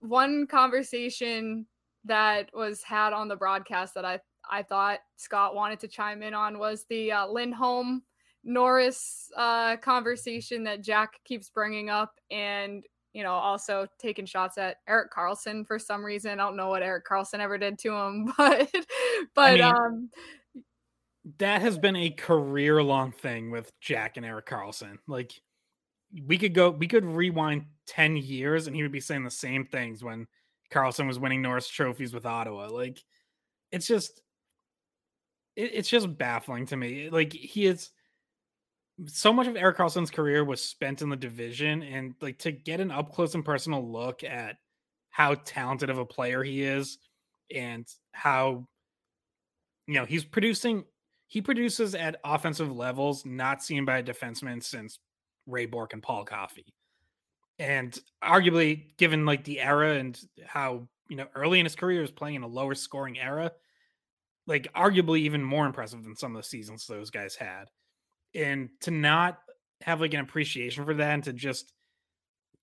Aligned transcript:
One 0.00 0.46
conversation 0.46 1.66
that 2.04 2.50
was 2.54 2.82
had 2.82 3.12
on 3.12 3.28
the 3.28 3.36
broadcast 3.36 3.94
that 3.94 4.04
I 4.04 4.20
I 4.50 4.62
thought 4.62 5.00
Scott 5.16 5.54
wanted 5.54 5.80
to 5.80 5.88
chime 5.88 6.22
in 6.22 6.34
on 6.34 6.58
was 6.58 6.84
the 6.88 7.12
uh, 7.12 7.26
Lindholm 7.26 8.02
Norris 8.42 9.30
uh, 9.36 9.76
conversation 9.76 10.64
that 10.64 10.82
Jack 10.82 11.20
keeps 11.24 11.50
bringing 11.50 11.90
up, 11.90 12.14
and 12.30 12.84
you 13.12 13.22
know 13.22 13.32
also 13.32 13.86
taking 13.98 14.26
shots 14.26 14.58
at 14.58 14.78
Erik 14.88 15.12
Karlsson 15.12 15.66
for 15.66 15.78
some 15.78 16.04
reason. 16.04 16.40
I 16.40 16.44
don't 16.44 16.56
know 16.56 16.68
what 16.68 16.82
Erik 16.82 17.06
Karlsson 17.06 17.40
ever 17.40 17.58
did 17.58 17.78
to 17.80 17.92
him, 17.92 18.32
but 18.36 18.70
but 19.34 19.50
I 19.50 19.54
mean, 19.54 19.62
um, 19.62 20.10
that 21.38 21.60
has 21.60 21.78
been 21.78 21.96
a 21.96 22.10
career 22.10 22.82
long 22.82 23.12
thing 23.12 23.50
with 23.50 23.70
Jack 23.80 24.16
and 24.16 24.24
Erik 24.24 24.46
Karlsson. 24.46 24.98
Like 25.06 25.32
we 26.26 26.38
could 26.38 26.54
go, 26.54 26.70
we 26.70 26.88
could 26.88 27.04
rewind 27.04 27.66
ten 27.86 28.16
years, 28.16 28.66
and 28.66 28.74
he 28.74 28.82
would 28.82 28.92
be 28.92 29.00
saying 29.00 29.24
the 29.24 29.30
same 29.30 29.64
things 29.64 30.02
when 30.02 30.26
Karlsson 30.72 31.06
was 31.06 31.18
winning 31.18 31.42
Norris 31.42 31.68
trophies 31.68 32.14
with 32.14 32.26
Ottawa. 32.26 32.68
Like 32.68 33.02
it's 33.72 33.86
just 33.86 34.20
it, 35.56 35.70
it's 35.74 35.88
just 35.88 36.16
baffling 36.16 36.66
to 36.66 36.76
me. 36.76 37.10
Like 37.10 37.32
he 37.32 37.66
is 37.66 37.90
so 39.06 39.32
much 39.32 39.46
of 39.46 39.56
Erik 39.56 39.78
Karlsson's 39.78 40.10
career 40.10 40.44
was 40.44 40.62
spent 40.62 41.02
in 41.02 41.08
the 41.08 41.16
division, 41.16 41.82
and 41.82 42.14
like 42.20 42.38
to 42.40 42.52
get 42.52 42.80
an 42.80 42.90
up 42.90 43.12
close 43.12 43.34
and 43.34 43.44
personal 43.44 43.90
look 43.90 44.24
at 44.24 44.56
how 45.10 45.34
talented 45.44 45.90
of 45.90 45.98
a 45.98 46.06
player 46.06 46.42
he 46.42 46.62
is, 46.62 46.98
and 47.54 47.86
how 48.12 48.66
you 49.86 49.94
know 49.94 50.04
he's 50.04 50.24
producing. 50.24 50.84
He 51.28 51.40
produces 51.40 51.94
at 51.94 52.16
offensive 52.24 52.74
levels 52.74 53.24
not 53.24 53.62
seen 53.62 53.84
by 53.84 53.98
a 53.98 54.02
defenseman 54.02 54.60
since 54.64 54.98
Ray 55.50 55.66
Bourque 55.66 55.92
and 55.92 56.02
Paul 56.02 56.24
Coffey. 56.24 56.66
And 57.58 57.96
arguably, 58.24 58.96
given 58.96 59.26
like 59.26 59.44
the 59.44 59.60
era 59.60 59.96
and 59.96 60.18
how 60.46 60.88
you 61.08 61.16
know 61.16 61.26
early 61.34 61.60
in 61.60 61.66
his 61.66 61.76
career 61.76 61.98
he 61.98 62.02
was 62.02 62.10
playing 62.10 62.36
in 62.36 62.42
a 62.42 62.48
lower 62.48 62.74
scoring 62.74 63.18
era, 63.18 63.52
like 64.46 64.72
arguably 64.74 65.20
even 65.20 65.44
more 65.44 65.66
impressive 65.66 66.02
than 66.02 66.16
some 66.16 66.34
of 66.34 66.42
the 66.42 66.48
seasons 66.48 66.86
those 66.86 67.10
guys 67.10 67.34
had. 67.34 67.64
And 68.34 68.70
to 68.82 68.90
not 68.90 69.38
have 69.82 70.00
like 70.00 70.14
an 70.14 70.20
appreciation 70.20 70.84
for 70.84 70.94
that 70.94 71.14
and 71.14 71.24
to 71.24 71.32
just 71.32 71.72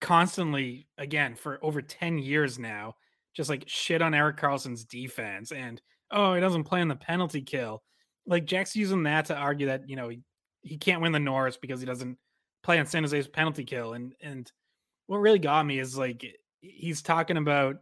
constantly, 0.02 0.88
again, 0.98 1.36
for 1.36 1.60
over 1.64 1.82
10 1.82 2.20
years 2.20 2.60
now, 2.60 2.96
just 3.34 3.50
like 3.50 3.64
shit 3.68 4.02
on 4.02 4.14
Erik 4.14 4.38
Karlsson's 4.38 4.84
defense 4.84 5.52
and 5.52 5.82
oh, 6.12 6.34
he 6.34 6.42
doesn't 6.42 6.64
play 6.64 6.82
in 6.82 6.88
the 6.88 6.96
penalty 6.96 7.42
kill. 7.42 7.84
Like 8.26 8.46
Jack's 8.46 8.76
using 8.76 9.04
that 9.04 9.26
to 9.26 9.36
argue 9.36 9.68
that, 9.68 9.90
you 9.90 9.96
know, 9.96 10.10
he, 10.10 10.22
he 10.62 10.78
can't 10.78 11.02
win 11.02 11.12
the 11.12 11.20
Norris 11.20 11.58
because 11.58 11.80
he 11.80 11.86
doesn't 11.86 12.18
play 12.68 12.80
on 12.80 12.86
San 12.86 13.04
Jose's 13.04 13.30
penalty 13.30 13.64
kill. 13.64 13.94
And 13.94 14.14
and 14.22 14.52
what 15.08 15.20
really 15.20 15.40
got 15.40 15.66
me 15.66 15.80
is 15.80 15.98
like 15.98 16.26
he's 16.60 17.02
talking 17.02 17.38
about 17.38 17.78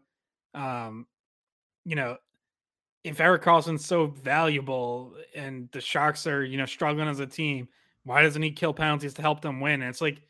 um, 0.53 1.07
you 1.83 1.95
know, 1.95 2.17
if 3.03 3.19
Erik 3.19 3.43
Karlsson's 3.43 3.83
so 3.83 4.05
valuable 4.05 5.15
and 5.35 5.67
the 5.71 5.81
Sharks 5.81 6.27
are, 6.27 6.45
you 6.45 6.57
know, 6.57 6.67
struggling 6.67 7.07
as 7.07 7.19
a 7.19 7.25
team, 7.25 7.67
why 8.03 8.21
doesn't 8.21 8.41
he 8.41 8.51
kill 8.51 8.73
penalties 8.73 9.15
to 9.15 9.21
help 9.23 9.41
them 9.41 9.59
win? 9.59 9.81
And 9.81 9.89
it's 9.89 10.01
like 10.01 10.21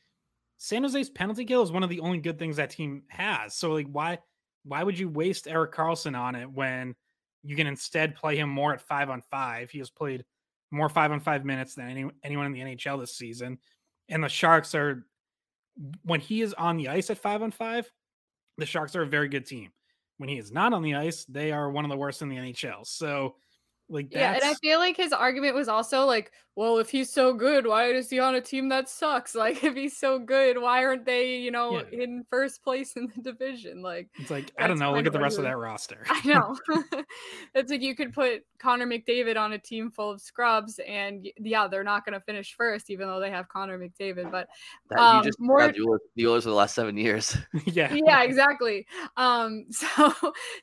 San 0.57 0.83
Jose's 0.83 1.09
penalty 1.09 1.43
kill 1.43 1.61
is 1.61 1.71
one 1.71 1.83
of 1.83 1.89
the 1.89 1.99
only 1.99 2.19
good 2.19 2.39
things 2.39 2.55
that 2.55 2.69
team 2.69 3.03
has. 3.09 3.53
So 3.55 3.73
like 3.73 3.87
why 3.91 4.19
why 4.63 4.83
would 4.83 4.97
you 4.97 5.09
waste 5.09 5.49
Erik 5.49 5.73
Karlsson 5.73 6.17
on 6.17 6.33
it 6.33 6.49
when 6.49 6.95
you 7.43 7.57
can 7.57 7.67
instead 7.67 8.15
play 8.15 8.37
him 8.37 8.49
more 8.49 8.73
at 8.73 8.79
five 8.79 9.09
on 9.09 9.21
five? 9.29 9.69
He 9.69 9.79
has 9.79 9.89
played 9.89 10.23
more 10.71 10.87
five 10.87 11.11
on 11.11 11.19
five 11.19 11.43
minutes 11.43 11.75
than 11.75 11.89
any, 11.89 12.09
anyone 12.23 12.45
in 12.45 12.53
the 12.53 12.61
NHL 12.61 13.01
this 13.01 13.17
season. 13.17 13.59
And 14.09 14.23
the 14.23 14.29
Sharks 14.29 14.75
are 14.75 15.05
when 16.03 16.19
he 16.19 16.41
is 16.41 16.53
on 16.53 16.77
the 16.77 16.89
ice 16.89 17.09
at 17.09 17.17
five 17.17 17.41
on 17.41 17.51
five, 17.51 17.91
the 18.57 18.65
Sharks 18.65 18.95
are 18.95 19.01
a 19.01 19.07
very 19.07 19.27
good 19.27 19.45
team 19.45 19.71
when 20.17 20.29
he 20.29 20.37
is 20.37 20.51
not 20.51 20.73
on 20.73 20.81
the 20.81 20.95
ice, 20.95 21.25
they 21.25 21.51
are 21.51 21.69
one 21.69 21.85
of 21.85 21.91
the 21.91 21.97
worst 21.97 22.21
in 22.21 22.29
the 22.29 22.37
NHL. 22.37 22.85
So, 22.85 23.35
like, 23.89 24.13
yeah, 24.13 24.33
and 24.33 24.43
I 24.43 24.53
feel 24.55 24.79
like 24.79 24.97
his 24.97 25.11
argument 25.11 25.55
was 25.55 25.67
also 25.67 26.05
like, 26.05 26.31
well, 26.55 26.77
if 26.77 26.89
he's 26.89 27.11
so 27.11 27.33
good, 27.33 27.67
why 27.67 27.87
is 27.87 28.09
he 28.09 28.19
on 28.19 28.35
a 28.35 28.41
team 28.41 28.69
that 28.69 28.89
sucks? 28.89 29.35
Like, 29.45 29.63
if 29.63 29.75
he's 29.75 29.95
so 29.95 30.17
good, 30.17 30.59
why 30.59 30.83
aren't 30.83 31.05
they, 31.05 31.35
you 31.35 31.51
know, 31.51 31.83
yeah. 31.91 32.03
in 32.03 32.25
first 32.31 32.63
place 32.63 32.93
in 32.95 33.11
the 33.15 33.21
division? 33.21 33.83
Like, 33.83 34.09
it's 34.15 34.31
like 34.31 34.51
I 34.57 34.65
don't 34.65 34.79
know. 34.79 34.91
Look 34.93 35.05
at 35.05 35.13
the 35.13 35.19
rest 35.19 35.37
of 35.37 35.43
that 35.43 35.57
roster. 35.57 36.03
I 36.09 36.25
know. 36.25 36.57
it's 37.53 37.69
like 37.69 37.81
you 37.81 37.95
could 37.95 38.11
put 38.11 38.43
Connor 38.57 38.87
McDavid 38.87 39.37
on 39.37 39.53
a 39.53 39.59
team 39.59 39.91
full 39.91 40.09
of 40.09 40.21
scrubs, 40.21 40.79
and 40.87 41.27
yeah, 41.37 41.67
they're 41.67 41.83
not 41.83 42.05
going 42.05 42.13
to 42.13 42.21
finish 42.21 42.55
first, 42.55 42.89
even 42.89 43.07
though 43.07 43.19
they 43.19 43.29
have 43.29 43.49
Connor 43.49 43.77
McDavid. 43.77 44.31
But 44.31 44.47
um, 44.97 45.17
you 45.17 45.23
just 45.23 45.39
more 45.39 45.71
the 46.15 46.27
Oilers 46.27 46.43
for 46.43 46.49
the 46.49 46.55
last 46.55 46.73
seven 46.73 46.97
years. 46.97 47.37
yeah, 47.65 47.93
yeah, 47.93 48.23
exactly. 48.23 48.87
Um, 49.15 49.65
so, 49.69 50.13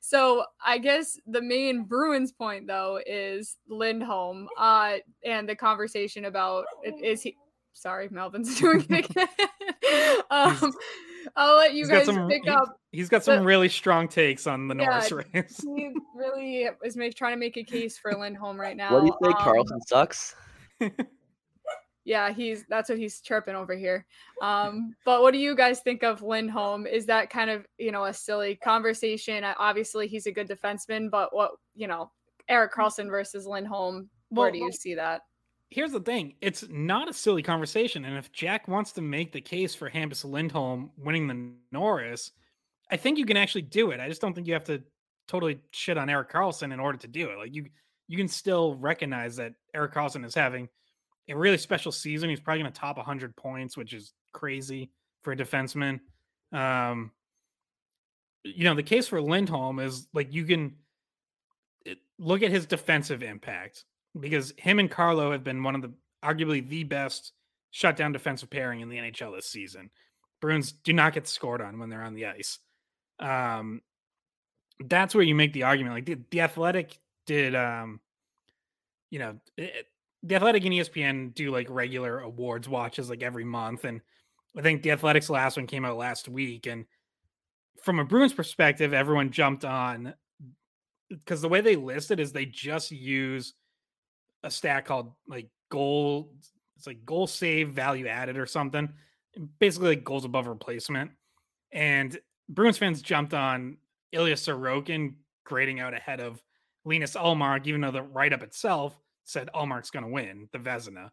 so 0.00 0.44
I 0.65 0.79
guess 0.79 1.19
the 1.27 1.43
main 1.43 1.85
Bruins 1.85 2.33
point 2.33 2.67
though 2.67 2.99
is 3.06 3.59
Lindholm, 3.69 4.49
uh, 4.59 4.97
and 5.25 5.49
the 5.49 5.55
conversation 5.55 5.81
conversation 5.82 6.26
about 6.26 6.64
is 7.02 7.23
he 7.23 7.37
sorry 7.73 8.08
melvin's 8.11 8.58
doing 8.61 8.84
it 8.88 9.11
again. 9.11 9.29
Um, 10.31 10.73
i'll 11.37 11.56
let 11.56 11.75
you 11.75 11.87
guys 11.87 12.06
some, 12.06 12.29
pick 12.29 12.49
up 12.49 12.81
he's 12.93 13.11
got 13.11 13.23
some 13.23 13.44
really 13.44 13.69
strong 13.69 14.08
takes 14.08 14.46
on 14.46 14.69
the 14.69 14.75
yeah, 14.76 14.87
norris 14.87 15.12
race. 15.12 15.61
he 15.62 15.93
really 16.14 16.69
is 16.82 16.96
make, 16.96 17.14
trying 17.14 17.34
to 17.34 17.38
make 17.38 17.56
a 17.58 17.64
case 17.64 17.99
for 17.99 18.14
lindholm 18.14 18.58
right 18.58 18.76
now 18.76 18.94
what 18.94 19.00
do 19.00 19.06
you 19.06 19.19
think 19.23 19.37
um, 19.37 19.46
karlsson 19.46 19.81
sucks? 19.87 20.34
Yeah 22.05 22.32
he's 22.32 22.64
that's 22.69 22.88
what 22.88 22.99
he's 22.99 23.20
chirping 23.20 23.55
over 23.55 23.76
here. 23.76 24.06
Um 24.40 24.94
but 25.05 25.23
what 25.23 25.32
do 25.32 25.38
you 25.38 25.55
guys 25.55 25.81
think 25.81 26.02
of 26.02 26.23
lindholm? 26.23 26.87
Is 26.87 27.06
that 27.06 27.31
kind 27.31 27.50
of 27.50 27.67
you 27.79 27.93
know 27.93 28.06
a 28.06 28.14
silly 28.14 28.56
conversation? 28.56 29.44
Obviously 29.44 30.08
he's 30.08 30.26
a 30.26 30.32
good 30.32 30.49
defenseman 30.49 31.11
but 31.11 31.34
what 31.34 31.52
you 31.75 31.87
know 31.87 32.11
Erik 32.49 32.73
Karlsson 32.73 33.08
versus 33.08 33.46
lindholm 33.46 34.08
where 34.31 34.46
well, 34.46 34.52
do 34.52 34.58
you 34.58 34.73
see 34.73 34.94
that 34.94 35.23
here's 35.73 35.93
the 35.93 36.01
thing 36.01 36.35
it's 36.41 36.65
not 36.71 37.09
a 37.09 37.13
silly 37.13 37.43
conversation. 37.43 38.05
And 38.05 38.17
if 38.17 38.33
Jack 38.33 38.69
wants 38.69 38.93
to 38.93 39.03
make 39.03 39.33
the 39.33 39.41
case 39.41 39.75
for 39.75 39.91
Hampus 39.91 40.25
Lindholm 40.25 40.91
winning 40.97 41.27
the 41.27 41.53
Norris, 41.73 42.33
I 42.91 42.97
think 42.97 43.19
you 43.19 43.27
can 43.27 43.37
actually 43.37 43.63
do 43.63 43.91
it. 43.91 44.01
I 44.01 44.09
just 44.09 44.21
don't 44.21 44.35
think 44.35 44.47
you 44.47 44.53
have 44.53 44.65
to 44.65 44.83
totally 45.29 45.61
shit 45.71 45.99
on 45.99 46.11
Erik 46.11 46.31
Karlsson 46.31 46.73
in 46.73 46.81
order 46.81 46.99
to 46.99 47.09
do 47.09 47.31
it. 47.31 47.39
Like 47.39 47.55
you, 47.55 47.67
you 48.07 48.17
can 48.17 48.29
still 48.29 48.75
recognize 48.75 49.37
that 49.37 49.55
Erik 49.75 49.95
Karlsson 49.95 50.25
is 50.25 50.35
having 50.35 50.69
a 51.29 51.35
really 51.35 51.59
special 51.59 51.93
season. 51.93 52.29
He's 52.29 52.41
probably 52.41 52.63
going 52.63 52.73
to 52.73 52.79
top 52.79 52.97
100 52.99 53.35
points, 53.37 53.77
which 53.77 53.95
is 53.95 54.13
crazy 54.33 54.91
for 55.23 55.33
a 55.33 55.37
defenseman. 55.37 56.01
Um, 56.53 57.13
you 58.45 58.65
know, 58.65 58.75
the 58.75 58.83
case 58.83 59.09
for 59.09 59.23
Lindholm 59.23 59.79
is 59.79 60.09
like 60.13 60.35
you 60.35 60.45
can 60.45 60.75
look 62.19 62.43
at 62.43 62.51
his 62.51 62.67
defensive 62.67 63.23
impact 63.23 63.85
because 64.19 64.53
him 64.56 64.79
and 64.79 64.91
Carlo 64.91 65.32
have 65.32 65.44
been 65.44 65.62
one 65.62 65.75
of 65.75 65.82
the 65.82 65.93
arguably 66.25 66.67
the 66.67 66.85
best 66.85 67.32
shutdown 67.70 68.12
defensive 68.12 68.50
pairing 68.50 68.81
in 68.81 68.88
the 68.88 68.99
NHL 68.99 69.35
this 69.35 69.47
season. 69.47 69.91
Bruins 70.41 70.73
do 70.73 70.93
not 70.93 71.14
get 71.14 71.26
scored 71.26 71.61
on 71.61 71.79
when 71.79 71.88
they're 71.88 72.03
on 72.03 72.14
the 72.14 72.26
ice. 72.26 72.59
Um, 73.19 73.81
that's 74.81 75.14
where 75.14 75.25
you 75.25 75.35
make 75.35 75.53
the 75.53 75.62
argument. 75.64 75.94
Like 75.94 76.06
the, 76.06 76.19
the 76.31 76.41
Athletic 76.41 76.99
did, 77.26 77.55
um, 77.55 78.00
you 79.11 79.19
know, 79.19 79.38
it, 79.56 79.87
the 80.23 80.35
Athletic 80.37 80.65
and 80.65 80.75
ESPN 80.75 81.35
do 81.35 81.50
like 81.50 81.69
regular 81.70 82.20
awards 82.20 82.69
watches 82.69 83.11
like 83.11 83.23
every 83.23 83.44
month, 83.44 83.85
and 83.85 84.00
I 84.56 84.62
think 84.62 84.82
the 84.82 84.93
Athletics 84.93 85.31
last 85.31 85.56
one 85.56 85.67
came 85.67 85.85
out 85.85 85.97
last 85.97 86.29
week, 86.29 86.67
and 86.67 86.85
from 87.82 87.99
a 87.99 88.05
Bruins 88.05 88.32
perspective, 88.32 88.93
everyone 88.93 89.31
jumped 89.31 89.65
on 89.65 90.15
because 91.08 91.43
the 91.43 91.49
way 91.49 91.61
they 91.61 91.76
list 91.76 92.11
it 92.11 92.20
is 92.20 92.32
they 92.32 92.47
just 92.47 92.91
use 92.91 93.55
a 94.43 94.50
stat 94.50 94.85
called 94.85 95.12
like 95.27 95.49
goal. 95.71 96.33
It's 96.77 96.87
like 96.87 97.05
goal 97.05 97.27
save 97.27 97.71
value 97.71 98.06
added 98.06 98.37
or 98.37 98.47
something. 98.47 98.89
Basically, 99.59 99.91
like 99.91 100.05
goals 100.05 100.25
above 100.25 100.47
replacement. 100.47 101.11
And 101.73 102.19
Bruins 102.49 102.79
fans 102.79 103.00
jumped 103.03 103.35
on 103.35 103.79
Ilya 104.12 104.35
Sorokin 104.35 105.15
grading 105.44 105.81
out 105.81 105.94
ahead 105.94 106.21
of 106.21 106.43
Linus 106.85 107.15
Ullmark, 107.15 107.67
even 107.67 107.81
though 107.81 107.91
the 107.91 108.03
write 108.03 108.33
up 108.33 108.43
itself 108.43 108.99
said 109.25 109.49
Ullmark's 109.55 109.91
going 109.91 110.05
to 110.05 110.11
win 110.11 110.49
the 110.53 110.59
Vezina. 110.59 111.11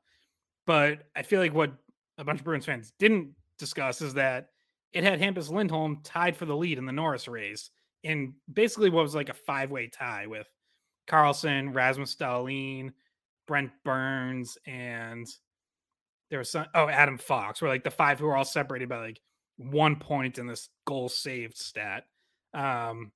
But 0.65 1.03
I 1.15 1.21
feel 1.21 1.39
like 1.39 1.53
what 1.53 1.71
a 2.17 2.23
bunch 2.23 2.39
of 2.39 2.45
Bruins 2.45 2.65
fans 2.65 2.91
didn't 2.99 3.33
discuss 3.57 4.01
is 4.01 4.13
that 4.15 4.49
it 4.91 5.03
had 5.03 5.19
Hampus 5.19 5.49
Lindholm 5.49 6.01
tied 6.03 6.35
for 6.35 6.45
the 6.45 6.55
lead 6.55 6.77
in 6.77 6.85
the 6.85 6.91
Norris 6.91 7.27
race 7.27 7.69
in 8.03 8.33
basically 8.51 8.89
what 8.89 9.03
was 9.03 9.15
like 9.15 9.29
a 9.29 9.33
five 9.33 9.71
way 9.71 9.87
tie 9.87 10.27
with 10.27 10.47
Karlsson, 11.07 11.73
Rasmus 11.73 12.15
Dahlin, 12.15 12.91
Brent 13.49 13.71
Burns, 13.83 14.59
and 14.67 15.27
there 16.29 16.37
was 16.37 16.51
some 16.51 16.67
oh 16.75 16.87
Adam 16.87 17.17
Fox 17.17 17.61
were 17.61 17.67
like 17.67 17.83
the 17.83 17.89
five 17.89 18.19
who 18.19 18.27
were 18.27 18.37
all 18.37 18.45
separated 18.45 18.87
by 18.87 18.99
like 18.99 19.19
one 19.57 19.95
point 19.95 20.37
in 20.37 20.45
this 20.45 20.69
goal 20.85 21.09
saved 21.09 21.57
stat. 21.57 22.03
Um, 22.53 23.11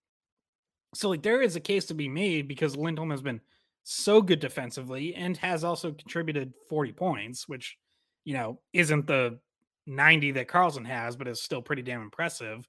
so 0.96 1.10
like 1.10 1.22
there 1.22 1.44
is 1.44 1.56
a 1.56 1.60
case 1.60 1.86
to 1.86 1.94
be 1.94 2.10
made 2.10 2.48
because 2.48 2.76
Lindholm 2.76 3.12
has 3.12 3.22
been 3.22 3.42
so 3.84 4.24
good 4.24 4.40
defensively 4.40 5.14
and 5.14 5.38
has 5.38 5.64
also 5.64 5.92
contributed 5.92 6.54
40 6.68 6.94
points, 6.94 7.48
which 7.48 7.78
you 8.26 8.34
know 8.34 8.60
isn't 8.74 9.06
the 9.06 9.38
90 9.86 10.32
that 10.32 10.48
Karlsson 10.48 10.88
has, 10.88 11.16
but 11.16 11.28
is 11.28 11.44
still 11.44 11.62
pretty 11.62 11.84
damn 11.84 12.02
impressive. 12.02 12.68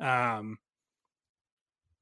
Um, 0.00 0.58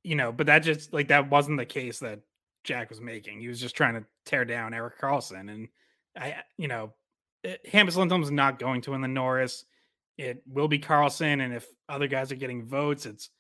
you 0.03 0.17
know, 0.17 0.33
but 0.33 0.47
that 0.47 0.61
just 0.61 0.95
like 0.95 1.09
that 1.09 1.29
wasn't 1.29 1.59
the 1.59 1.67
case 1.67 1.99
that 1.99 2.21
Jack 2.65 2.91
was 2.91 3.01
making. 3.01 3.41
He 3.41 3.49
was 3.49 3.61
just 3.61 3.77
trying 3.77 3.95
to 3.95 4.05
tear 4.25 4.45
down 4.45 4.75
Erik 4.75 5.01
Karlsson, 5.01 5.51
and 5.51 5.69
I, 6.17 6.37
you 6.57 6.69
know, 6.69 6.93
it, 7.43 7.61
eh, 7.73 7.85
Lindholm's 7.85 8.31
not 8.31 8.59
going 8.59 8.81
to 8.83 8.93
win 8.93 9.01
the 9.01 9.09
Norris. 9.09 9.65
It 10.19 10.43
will 10.47 10.69
be 10.69 10.79
Karlsson, 10.79 11.45
and 11.45 11.55
if 11.55 11.67
other 11.89 12.07
guys 12.07 12.31
are 12.31 12.37
getting 12.37 12.65
votes, 12.65 13.07
it's 13.07 13.31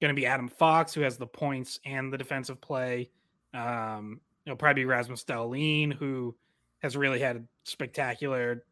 going 0.00 0.14
to 0.14 0.20
be 0.20 0.26
Adam 0.26 0.48
Fox 0.48 0.94
who 0.94 1.02
has 1.02 1.16
the 1.16 1.26
points 1.26 1.78
and 1.84 2.12
the 2.12 2.18
defensive 2.18 2.60
play. 2.60 3.10
Um, 3.52 4.20
it'll 4.46 4.56
probably 4.56 4.82
be 4.82 4.86
Rasmus 4.86 5.24
Dahlin 5.24 5.92
who 5.92 6.34
has 6.80 6.96
really 6.96 7.20
had 7.20 7.36
a 7.36 7.42
spectacular, 7.64 8.64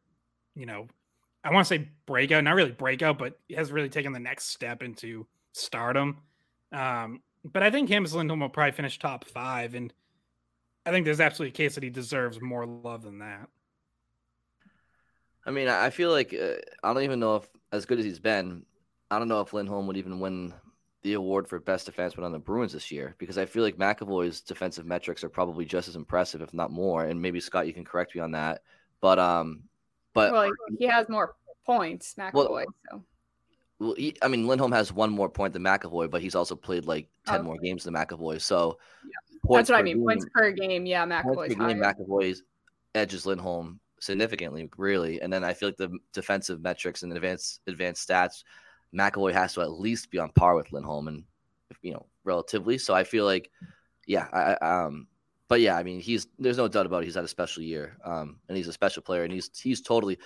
you 0.54 0.66
know, 0.66 0.86
I 1.44 1.52
want 1.52 1.66
to 1.66 1.74
say 1.74 1.88
breakout, 2.06 2.44
not 2.44 2.54
really 2.54 2.72
breakout, 2.72 3.18
but 3.18 3.38
has 3.54 3.70
really 3.70 3.88
taken 3.88 4.12
the 4.12 4.18
next 4.18 4.50
step 4.50 4.82
into 4.82 5.26
stardom. 5.52 6.18
Um, 6.72 7.22
but 7.52 7.62
I 7.62 7.70
think 7.70 7.88
Hampus 7.88 8.14
Lindholm 8.14 8.40
will 8.40 8.48
probably 8.48 8.72
finish 8.72 8.98
top 8.98 9.24
five, 9.24 9.74
and 9.74 9.92
I 10.86 10.90
think 10.90 11.04
there's 11.04 11.20
absolutely 11.20 11.52
a 11.52 11.56
case 11.56 11.74
that 11.74 11.84
he 11.84 11.90
deserves 11.90 12.40
more 12.40 12.66
love 12.66 13.02
than 13.02 13.18
that. 13.18 13.48
I 15.46 15.50
mean, 15.50 15.68
I 15.68 15.90
feel 15.90 16.10
like 16.10 16.34
uh, 16.34 16.56
I 16.82 16.92
don't 16.92 17.04
even 17.04 17.20
know 17.20 17.36
if, 17.36 17.48
as 17.72 17.86
good 17.86 17.98
as 17.98 18.04
he's 18.04 18.18
been, 18.18 18.64
I 19.10 19.18
don't 19.18 19.28
know 19.28 19.40
if 19.40 19.52
Lindholm 19.52 19.86
would 19.86 19.96
even 19.96 20.20
win 20.20 20.52
the 21.02 21.14
award 21.14 21.48
for 21.48 21.58
best 21.60 21.90
defenseman 21.90 22.24
on 22.24 22.32
the 22.32 22.38
Bruins 22.38 22.72
this 22.72 22.90
year 22.90 23.14
because 23.18 23.38
I 23.38 23.46
feel 23.46 23.62
like 23.62 23.76
McAvoy's 23.76 24.40
defensive 24.40 24.84
metrics 24.84 25.24
are 25.24 25.28
probably 25.28 25.64
just 25.64 25.88
as 25.88 25.96
impressive, 25.96 26.42
if 26.42 26.52
not 26.52 26.70
more. 26.70 27.04
And 27.04 27.22
maybe 27.22 27.40
Scott, 27.40 27.66
you 27.66 27.72
can 27.72 27.84
correct 27.84 28.14
me 28.14 28.20
on 28.20 28.32
that. 28.32 28.62
But 29.00 29.18
um, 29.18 29.62
but 30.12 30.32
well, 30.32 30.50
he 30.78 30.86
has 30.86 31.08
more 31.08 31.36
points, 31.64 32.14
McAvoy. 32.18 32.32
Well, 32.34 32.74
so 32.90 33.04
well, 33.78 33.94
he, 33.96 34.16
I 34.22 34.28
mean, 34.28 34.46
Lindholm 34.46 34.72
has 34.72 34.92
one 34.92 35.10
more 35.10 35.28
point 35.28 35.52
than 35.52 35.62
McAvoy, 35.62 36.10
but 36.10 36.20
he's 36.20 36.34
also 36.34 36.56
played 36.56 36.84
like 36.84 37.08
ten 37.26 37.44
more 37.44 37.56
games 37.58 37.84
than 37.84 37.94
McAvoy. 37.94 38.40
So 38.40 38.78
yeah. 39.04 39.56
that's 39.56 39.70
what 39.70 39.78
I 39.78 39.82
mean. 39.82 39.98
Game, 39.98 40.06
points 40.06 40.26
per 40.34 40.50
game, 40.50 40.84
yeah, 40.84 41.06
McAvoy's. 41.06 41.54
Game, 41.54 41.80
McAvoy's 41.80 42.42
edges 42.94 43.24
Lindholm 43.24 43.78
significantly, 44.00 44.68
really. 44.76 45.20
And 45.20 45.32
then 45.32 45.44
I 45.44 45.54
feel 45.54 45.68
like 45.68 45.76
the 45.76 45.96
defensive 46.12 46.60
metrics 46.60 47.02
and 47.04 47.12
advanced 47.12 47.60
advanced 47.68 48.08
stats, 48.08 48.42
McAvoy 48.92 49.32
has 49.32 49.54
to 49.54 49.60
at 49.60 49.70
least 49.70 50.10
be 50.10 50.18
on 50.18 50.30
par 50.30 50.56
with 50.56 50.72
Lindholm, 50.72 51.06
and 51.06 51.24
you 51.82 51.92
know, 51.92 52.06
relatively. 52.24 52.78
So 52.78 52.94
I 52.94 53.04
feel 53.04 53.24
like, 53.24 53.48
yeah, 54.06 54.26
I, 54.32 54.54
um, 54.54 55.06
but 55.46 55.60
yeah, 55.60 55.76
I 55.76 55.84
mean, 55.84 56.00
he's 56.00 56.26
there's 56.40 56.58
no 56.58 56.66
doubt 56.66 56.86
about 56.86 57.02
it. 57.02 57.06
He's 57.06 57.14
had 57.14 57.24
a 57.24 57.28
special 57.28 57.62
year, 57.62 57.96
um, 58.04 58.40
and 58.48 58.56
he's 58.56 58.68
a 58.68 58.72
special 58.72 59.04
player, 59.04 59.22
and 59.22 59.32
he's 59.32 59.50
he's 59.56 59.82
totally 59.82 60.18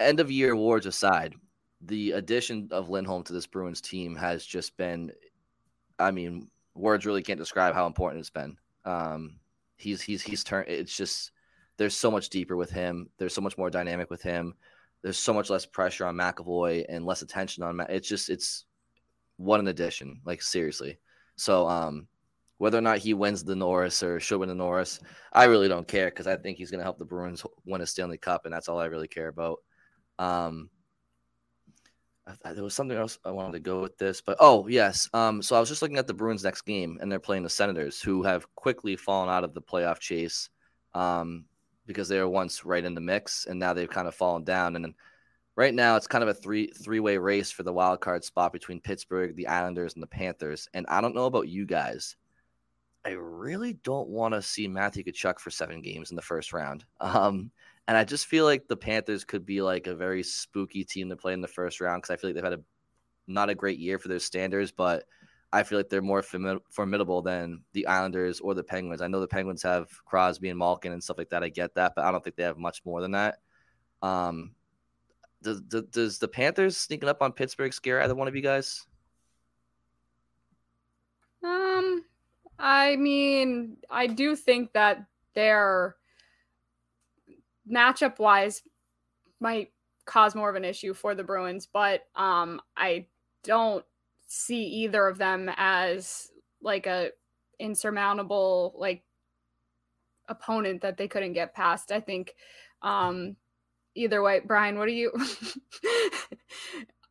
end 0.00 0.18
of 0.18 0.32
year 0.32 0.52
awards 0.52 0.86
aside 0.86 1.36
the 1.82 2.12
addition 2.12 2.68
of 2.70 2.88
Lindholm 2.88 3.22
to 3.24 3.32
this 3.32 3.46
Bruins 3.46 3.80
team 3.80 4.14
has 4.16 4.44
just 4.44 4.76
been, 4.76 5.12
I 5.98 6.10
mean, 6.10 6.50
words 6.74 7.06
really 7.06 7.22
can't 7.22 7.38
describe 7.38 7.74
how 7.74 7.86
important 7.86 8.20
it's 8.20 8.30
been. 8.30 8.56
Um, 8.84 9.36
he's 9.76 10.02
he's 10.02 10.22
he's 10.22 10.44
turned. 10.44 10.68
It's 10.68 10.96
just 10.96 11.32
there's 11.76 11.96
so 11.96 12.10
much 12.10 12.28
deeper 12.28 12.56
with 12.56 12.70
him. 12.70 13.08
There's 13.18 13.34
so 13.34 13.40
much 13.40 13.56
more 13.56 13.70
dynamic 13.70 14.10
with 14.10 14.22
him. 14.22 14.54
There's 15.02 15.18
so 15.18 15.32
much 15.32 15.48
less 15.48 15.64
pressure 15.64 16.06
on 16.06 16.16
McAvoy 16.16 16.84
and 16.88 17.06
less 17.06 17.22
attention 17.22 17.62
on. 17.62 17.80
It's 17.88 18.08
just 18.08 18.28
it's 18.28 18.66
what 19.36 19.60
an 19.60 19.68
addition. 19.68 20.20
Like 20.24 20.42
seriously. 20.42 20.98
So 21.36 21.66
um, 21.66 22.06
whether 22.58 22.76
or 22.76 22.82
not 22.82 22.98
he 22.98 23.14
wins 23.14 23.42
the 23.42 23.56
Norris 23.56 24.02
or 24.02 24.20
should 24.20 24.38
win 24.38 24.50
the 24.50 24.54
Norris, 24.54 25.00
I 25.32 25.44
really 25.44 25.68
don't 25.68 25.88
care 25.88 26.10
because 26.10 26.26
I 26.26 26.36
think 26.36 26.58
he's 26.58 26.70
going 26.70 26.80
to 26.80 26.84
help 26.84 26.98
the 26.98 27.06
Bruins 27.06 27.42
win 27.64 27.80
a 27.80 27.86
Stanley 27.86 28.18
Cup, 28.18 28.44
and 28.44 28.52
that's 28.52 28.68
all 28.68 28.78
I 28.78 28.84
really 28.84 29.08
care 29.08 29.28
about. 29.28 29.60
Um, 30.18 30.68
there 32.44 32.64
was 32.64 32.74
something 32.74 32.96
else 32.96 33.18
I 33.24 33.30
wanted 33.30 33.52
to 33.52 33.60
go 33.60 33.80
with 33.80 33.96
this, 33.98 34.20
but 34.20 34.36
oh 34.40 34.66
yes. 34.68 35.08
Um, 35.12 35.42
so 35.42 35.56
I 35.56 35.60
was 35.60 35.68
just 35.68 35.82
looking 35.82 35.98
at 35.98 36.06
the 36.06 36.14
Bruins 36.14 36.44
next 36.44 36.62
game, 36.62 36.98
and 37.00 37.10
they're 37.10 37.20
playing 37.20 37.42
the 37.42 37.50
Senators, 37.50 38.00
who 38.00 38.22
have 38.22 38.52
quickly 38.54 38.96
fallen 38.96 39.28
out 39.28 39.44
of 39.44 39.54
the 39.54 39.62
playoff 39.62 39.98
chase, 39.98 40.48
um, 40.94 41.44
because 41.86 42.08
they 42.08 42.18
were 42.18 42.28
once 42.28 42.64
right 42.64 42.84
in 42.84 42.94
the 42.94 43.00
mix, 43.00 43.46
and 43.46 43.58
now 43.58 43.72
they've 43.72 43.90
kind 43.90 44.08
of 44.08 44.14
fallen 44.14 44.44
down. 44.44 44.76
And 44.76 44.94
right 45.56 45.74
now, 45.74 45.96
it's 45.96 46.06
kind 46.06 46.22
of 46.22 46.28
a 46.28 46.34
three 46.34 46.68
three 46.68 47.00
way 47.00 47.16
race 47.18 47.50
for 47.50 47.62
the 47.62 47.72
wild 47.72 48.00
card 48.00 48.24
spot 48.24 48.52
between 48.52 48.80
Pittsburgh, 48.80 49.36
the 49.36 49.48
Islanders, 49.48 49.94
and 49.94 50.02
the 50.02 50.06
Panthers. 50.06 50.68
And 50.74 50.86
I 50.88 51.00
don't 51.00 51.14
know 51.14 51.26
about 51.26 51.48
you 51.48 51.66
guys, 51.66 52.16
I 53.04 53.10
really 53.10 53.74
don't 53.74 54.08
want 54.08 54.34
to 54.34 54.42
see 54.42 54.68
Matthew 54.68 55.02
Tkachuk 55.04 55.38
for 55.38 55.50
seven 55.50 55.80
games 55.80 56.10
in 56.10 56.16
the 56.16 56.22
first 56.22 56.52
round. 56.52 56.84
Um, 57.00 57.50
and 57.90 57.98
I 57.98 58.04
just 58.04 58.26
feel 58.26 58.44
like 58.44 58.68
the 58.68 58.76
Panthers 58.76 59.24
could 59.24 59.44
be 59.44 59.60
like 59.62 59.88
a 59.88 59.96
very 59.96 60.22
spooky 60.22 60.84
team 60.84 61.08
to 61.08 61.16
play 61.16 61.32
in 61.32 61.40
the 61.40 61.48
first 61.48 61.80
round 61.80 62.00
because 62.00 62.14
I 62.14 62.16
feel 62.16 62.30
like 62.30 62.36
they've 62.36 62.44
had 62.44 62.52
a 62.52 62.60
not 63.26 63.50
a 63.50 63.54
great 63.56 63.80
year 63.80 63.98
for 63.98 64.06
their 64.06 64.20
standards, 64.20 64.70
but 64.70 65.06
I 65.52 65.64
feel 65.64 65.76
like 65.76 65.88
they're 65.88 66.00
more 66.00 66.22
formidable 66.22 67.20
than 67.20 67.64
the 67.72 67.88
Islanders 67.88 68.38
or 68.38 68.54
the 68.54 68.62
Penguins. 68.62 69.02
I 69.02 69.08
know 69.08 69.18
the 69.18 69.26
Penguins 69.26 69.64
have 69.64 69.88
Crosby 70.04 70.50
and 70.50 70.58
Malkin 70.60 70.92
and 70.92 71.02
stuff 71.02 71.18
like 71.18 71.30
that. 71.30 71.42
I 71.42 71.48
get 71.48 71.74
that, 71.74 71.94
but 71.96 72.04
I 72.04 72.12
don't 72.12 72.22
think 72.22 72.36
they 72.36 72.44
have 72.44 72.58
much 72.58 72.80
more 72.84 73.00
than 73.00 73.10
that. 73.10 73.38
Um, 74.02 74.52
does, 75.42 75.60
does 75.60 76.20
the 76.20 76.28
Panthers 76.28 76.76
sneaking 76.76 77.08
up 77.08 77.22
on 77.22 77.32
Pittsburgh 77.32 77.72
scare 77.72 78.00
either 78.00 78.14
one 78.14 78.28
of 78.28 78.36
you 78.36 78.42
guys? 78.42 78.86
Um, 81.42 82.04
I 82.56 82.94
mean, 82.94 83.78
I 83.90 84.06
do 84.06 84.36
think 84.36 84.74
that 84.74 85.04
they're 85.34 85.96
matchup 87.70 88.18
wise 88.18 88.62
might 89.40 89.72
cause 90.04 90.34
more 90.34 90.50
of 90.50 90.56
an 90.56 90.64
issue 90.64 90.94
for 90.94 91.14
the 91.14 91.24
Bruins, 91.24 91.68
but 91.72 92.02
um, 92.16 92.60
I 92.76 93.06
don't 93.44 93.84
see 94.26 94.64
either 94.64 95.06
of 95.06 95.18
them 95.18 95.50
as 95.56 96.30
like 96.62 96.86
a 96.86 97.10
insurmountable 97.58 98.74
like 98.76 99.02
opponent 100.28 100.82
that 100.82 100.96
they 100.96 101.08
couldn't 101.08 101.34
get 101.34 101.54
past. 101.54 101.92
I 101.92 102.00
think 102.00 102.34
um, 102.82 103.36
either 103.94 104.22
way, 104.22 104.40
Brian, 104.44 104.78
what 104.78 104.88
are 104.88 104.92
you? 104.92 105.12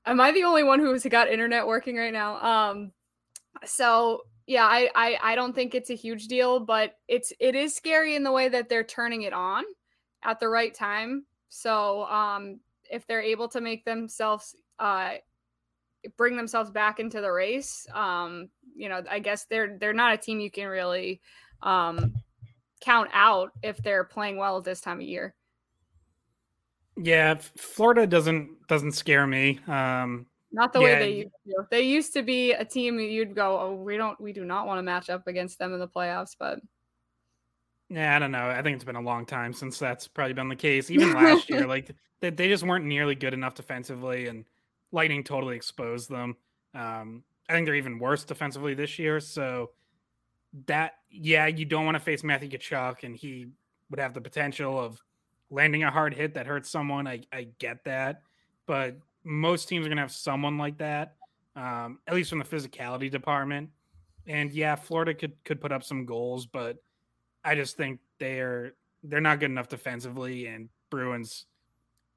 Am 0.06 0.20
I 0.20 0.32
the 0.32 0.44
only 0.44 0.63
one 0.63 0.80
who's 0.80 1.06
got 1.06 1.30
internet 1.30 1.68
working 1.68 1.96
right 1.96 2.13
now? 2.13 2.42
Um, 2.42 2.92
so 3.66 4.24
yeah, 4.48 4.66
I, 4.66 4.89
I 4.96 5.18
I 5.22 5.36
don't 5.36 5.54
think 5.54 5.75
it's 5.75 5.92
a 5.92 5.96
huge 5.96 6.28
deal, 6.28 6.60
but 6.60 6.96
it's 7.08 7.32
it 7.39 7.56
is 7.56 7.75
scary 7.75 8.16
in 8.16 8.24
the 8.24 8.32
way 8.32 8.50
that 8.50 8.70
they're 8.70 8.84
turning 8.84 9.22
it 9.22 9.34
on 9.34 9.63
at 10.23 10.39
the 10.39 10.47
right 10.47 10.73
time. 10.73 11.25
So 11.49 12.05
um, 12.05 12.59
if 12.89 13.05
they're 13.07 13.21
able 13.21 13.47
to 13.49 13.61
make 13.61 13.85
themselves 13.85 14.55
uh, 14.79 15.15
bring 16.17 16.38
themselves 16.38 16.71
back 16.71 16.99
into 16.99 17.21
the 17.21 17.31
race, 17.31 17.88
um, 17.93 18.49
you 18.75 18.89
know, 18.89 19.03
I 19.09 19.19
guess 19.19 19.45
they're 19.45 19.77
they're 19.79 19.93
not 19.93 20.13
a 20.13 20.17
team 20.17 20.39
you 20.39 20.51
can 20.51 20.67
really 20.67 21.21
um, 21.61 22.13
count 22.81 23.09
out 23.13 23.51
if 23.63 23.77
they're 23.77 24.03
playing 24.03 24.38
well 24.38 24.57
at 24.57 24.63
this 24.63 24.81
time 24.81 24.97
of 24.97 25.07
year. 25.07 25.35
Yeah, 26.97 27.35
Florida 27.57 28.05
doesn't 28.05 28.67
doesn't 28.67 28.91
scare 28.91 29.25
me. 29.25 29.59
Um, 29.67 30.25
not 30.51 30.73
the 30.73 30.79
yeah. 30.79 30.85
way 30.85 30.99
they 30.99 31.11
used 31.11 31.31
to. 31.45 31.67
They 31.69 31.81
used 31.81 32.13
to 32.13 32.23
be 32.23 32.53
a 32.53 32.65
team 32.65 32.99
you'd 32.99 33.35
go, 33.35 33.59
oh, 33.59 33.75
we 33.75 33.97
don't, 33.97 34.19
we 34.19 34.33
do 34.33 34.45
not 34.45 34.65
want 34.65 34.79
to 34.79 34.83
match 34.83 35.09
up 35.09 35.27
against 35.27 35.59
them 35.59 35.73
in 35.73 35.79
the 35.79 35.88
playoffs. 35.88 36.35
But 36.38 36.59
yeah, 37.89 38.15
I 38.15 38.19
don't 38.19 38.31
know. 38.31 38.50
I 38.50 38.62
think 38.62 38.75
it's 38.75 38.84
been 38.84 38.96
a 38.96 39.01
long 39.01 39.25
time 39.25 39.51
since 39.51 39.79
that's 39.79 40.08
probably 40.08 40.34
been 40.34 40.48
the 40.48 40.55
case. 40.55 40.91
Even 40.91 41.13
last 41.13 41.50
year, 41.50 41.65
like 41.67 41.91
they, 42.19 42.29
they 42.29 42.48
just 42.48 42.63
weren't 42.63 42.86
nearly 42.86 43.15
good 43.15 43.34
enough 43.34 43.55
defensively, 43.55 44.27
and 44.27 44.46
Lightning 44.91 45.24
totally 45.24 45.55
exposed 45.55 46.10
them. 46.10 46.38
Um, 46.75 47.24
I 47.50 47.53
think 47.53 47.65
they're 47.65 47.75
even 47.75 47.98
worse 47.98 48.24
defensively 48.24 48.75
this 48.75 49.00
year. 49.00 49.19
So 49.19 49.72
that, 50.67 50.93
yeah, 51.10 51.48
you 51.48 51.65
don't 51.65 51.86
want 51.86 51.96
to 51.96 52.00
face 52.00 52.24
Matthew 52.24 52.50
Tkachuk, 52.50 53.03
and 53.03 53.15
he 53.15 53.48
would 53.89 54.00
have 54.00 54.13
the 54.13 54.22
potential 54.22 54.79
of 54.79 55.01
landing 55.50 55.84
a 55.84 55.89
hard 55.89 56.13
hit 56.13 56.36
that 56.36 56.46
hurts 56.46 56.69
someone. 56.69 57.08
I, 57.08 57.22
I 57.34 57.48
get 57.58 57.84
that, 57.86 58.22
but 58.67 58.98
most 59.24 59.67
teams 59.67 59.86
are 59.86 59.89
going 59.89 59.98
to 59.98 60.03
have 60.03 60.12
someone 60.12 60.60
like 60.60 60.77
that, 60.77 61.15
um, 61.55 62.00
at 62.08 62.13
least 62.13 62.29
from 62.29 62.39
the 62.39 62.46
physicality 62.46 63.10
department. 63.10 63.69
And 64.27 64.51
yeah, 64.51 64.75
Florida 64.75 65.15
could 65.15 65.43
could 65.43 65.60
put 65.60 65.72
up 65.72 65.84
some 65.84 66.05
goals, 66.05 66.46
but 66.46 66.77
I 67.43 67.55
just 67.55 67.77
think 67.77 68.00
they're 68.19 68.74
they're 69.03 69.22
not 69.22 69.39
good 69.39 69.51
enough 69.51 69.69
defensively. 69.69 70.48
And 70.48 70.69
Bruins, 70.89 71.46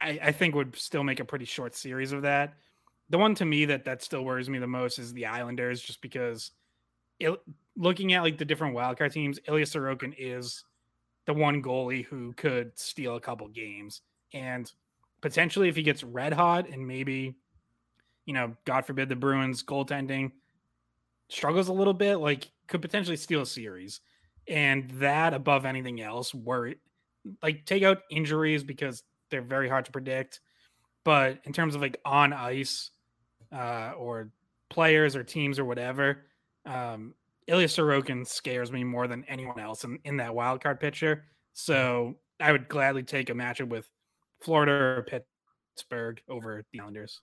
I, 0.00 0.18
I 0.22 0.32
think 0.32 0.54
would 0.54 0.76
still 0.76 1.04
make 1.04 1.20
a 1.20 1.24
pretty 1.24 1.44
short 1.44 1.74
series 1.74 2.12
of 2.12 2.22
that. 2.22 2.54
The 3.10 3.18
one 3.18 3.34
to 3.36 3.44
me 3.44 3.66
that 3.66 3.84
that 3.84 4.02
still 4.02 4.24
worries 4.24 4.48
me 4.48 4.58
the 4.58 4.66
most 4.66 4.98
is 4.98 5.12
the 5.12 5.26
Islanders, 5.26 5.80
just 5.80 6.00
because 6.00 6.52
it, 7.20 7.38
looking 7.76 8.12
at 8.14 8.22
like 8.22 8.38
the 8.38 8.44
different 8.44 8.74
wildcard 8.74 9.12
teams, 9.12 9.38
Ilya 9.46 9.66
Sorokin 9.66 10.14
is 10.18 10.64
the 11.26 11.34
one 11.34 11.62
goalie 11.62 12.04
who 12.04 12.32
could 12.32 12.76
steal 12.78 13.16
a 13.16 13.20
couple 13.20 13.46
games. 13.48 14.00
And 14.32 14.70
potentially 15.20 15.68
if 15.68 15.76
he 15.76 15.82
gets 15.82 16.02
red 16.02 16.32
hot 16.32 16.68
and 16.68 16.86
maybe, 16.86 17.36
you 18.26 18.34
know, 18.34 18.56
God 18.64 18.84
forbid 18.84 19.08
the 19.08 19.16
Bruins 19.16 19.62
goaltending 19.62 20.32
struggles 21.28 21.68
a 21.68 21.72
little 21.72 21.94
bit, 21.94 22.16
like 22.16 22.50
could 22.66 22.82
potentially 22.82 23.16
steal 23.16 23.42
a 23.42 23.46
series. 23.46 24.00
And 24.48 24.90
that 24.92 25.34
above 25.34 25.64
anything 25.64 26.00
else, 26.00 26.34
worry 26.34 26.78
like 27.42 27.64
take 27.64 27.82
out 27.82 27.98
injuries 28.10 28.64
because 28.64 29.02
they're 29.30 29.42
very 29.42 29.68
hard 29.68 29.84
to 29.84 29.92
predict. 29.92 30.40
But 31.04 31.38
in 31.44 31.52
terms 31.52 31.74
of 31.74 31.80
like 31.80 32.00
on 32.04 32.32
ice, 32.32 32.90
uh, 33.52 33.92
or 33.96 34.30
players 34.70 35.14
or 35.14 35.22
teams 35.22 35.58
or 35.58 35.64
whatever, 35.64 36.24
um, 36.64 37.14
Ilya 37.46 37.68
Sorokin 37.68 38.26
scares 38.26 38.72
me 38.72 38.84
more 38.84 39.06
than 39.06 39.24
anyone 39.28 39.60
else 39.60 39.84
in, 39.84 39.98
in 40.04 40.16
that 40.18 40.34
wild 40.34 40.62
card 40.62 40.80
picture. 40.80 41.24
So 41.52 42.16
I 42.40 42.52
would 42.52 42.68
gladly 42.68 43.02
take 43.02 43.30
a 43.30 43.34
matchup 43.34 43.68
with 43.68 43.88
Florida 44.40 44.72
or 44.72 45.06
Pittsburgh 45.74 46.20
over 46.28 46.64
the 46.72 46.80
Islanders. 46.80 47.20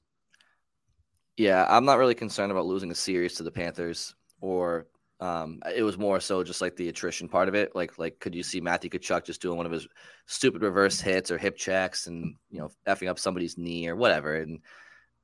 Yeah, 1.38 1.66
I'm 1.70 1.86
not 1.86 1.98
really 1.98 2.16
concerned 2.16 2.52
about 2.52 2.66
losing 2.66 2.92
a 2.92 2.96
series 2.96 3.36
to 3.36 3.44
the 3.44 3.52
Panthers 3.52 4.14
or 4.42 4.88
um, 5.20 5.60
it 5.76 5.84
was 5.84 5.98
more 5.98 6.20
so 6.20 6.44
just 6.44 6.62
like 6.62 6.76
the 6.76 6.88
attrition 6.88 7.28
part 7.28 7.50
of 7.50 7.56
it. 7.56 7.76
Like, 7.76 7.98
like 7.98 8.20
could 8.20 8.34
you 8.34 8.44
see 8.44 8.62
Matthew 8.62 8.90
Tkachuk 8.90 9.26
just 9.26 9.42
doing 9.42 9.58
one 9.58 9.66
of 9.66 9.72
his 9.72 9.88
stupid 10.28 10.62
reverse 10.62 11.02
hits 11.02 11.30
or 11.30 11.38
hip 11.38 11.58
checks 11.58 12.08
and 12.08 12.36
you 12.50 12.60
know 12.60 12.72
effing 12.88 13.10
up 13.10 13.20
somebody's 13.20 13.58
knee 13.58 13.88
or 13.88 13.96
whatever 13.96 14.36
and 14.36 14.60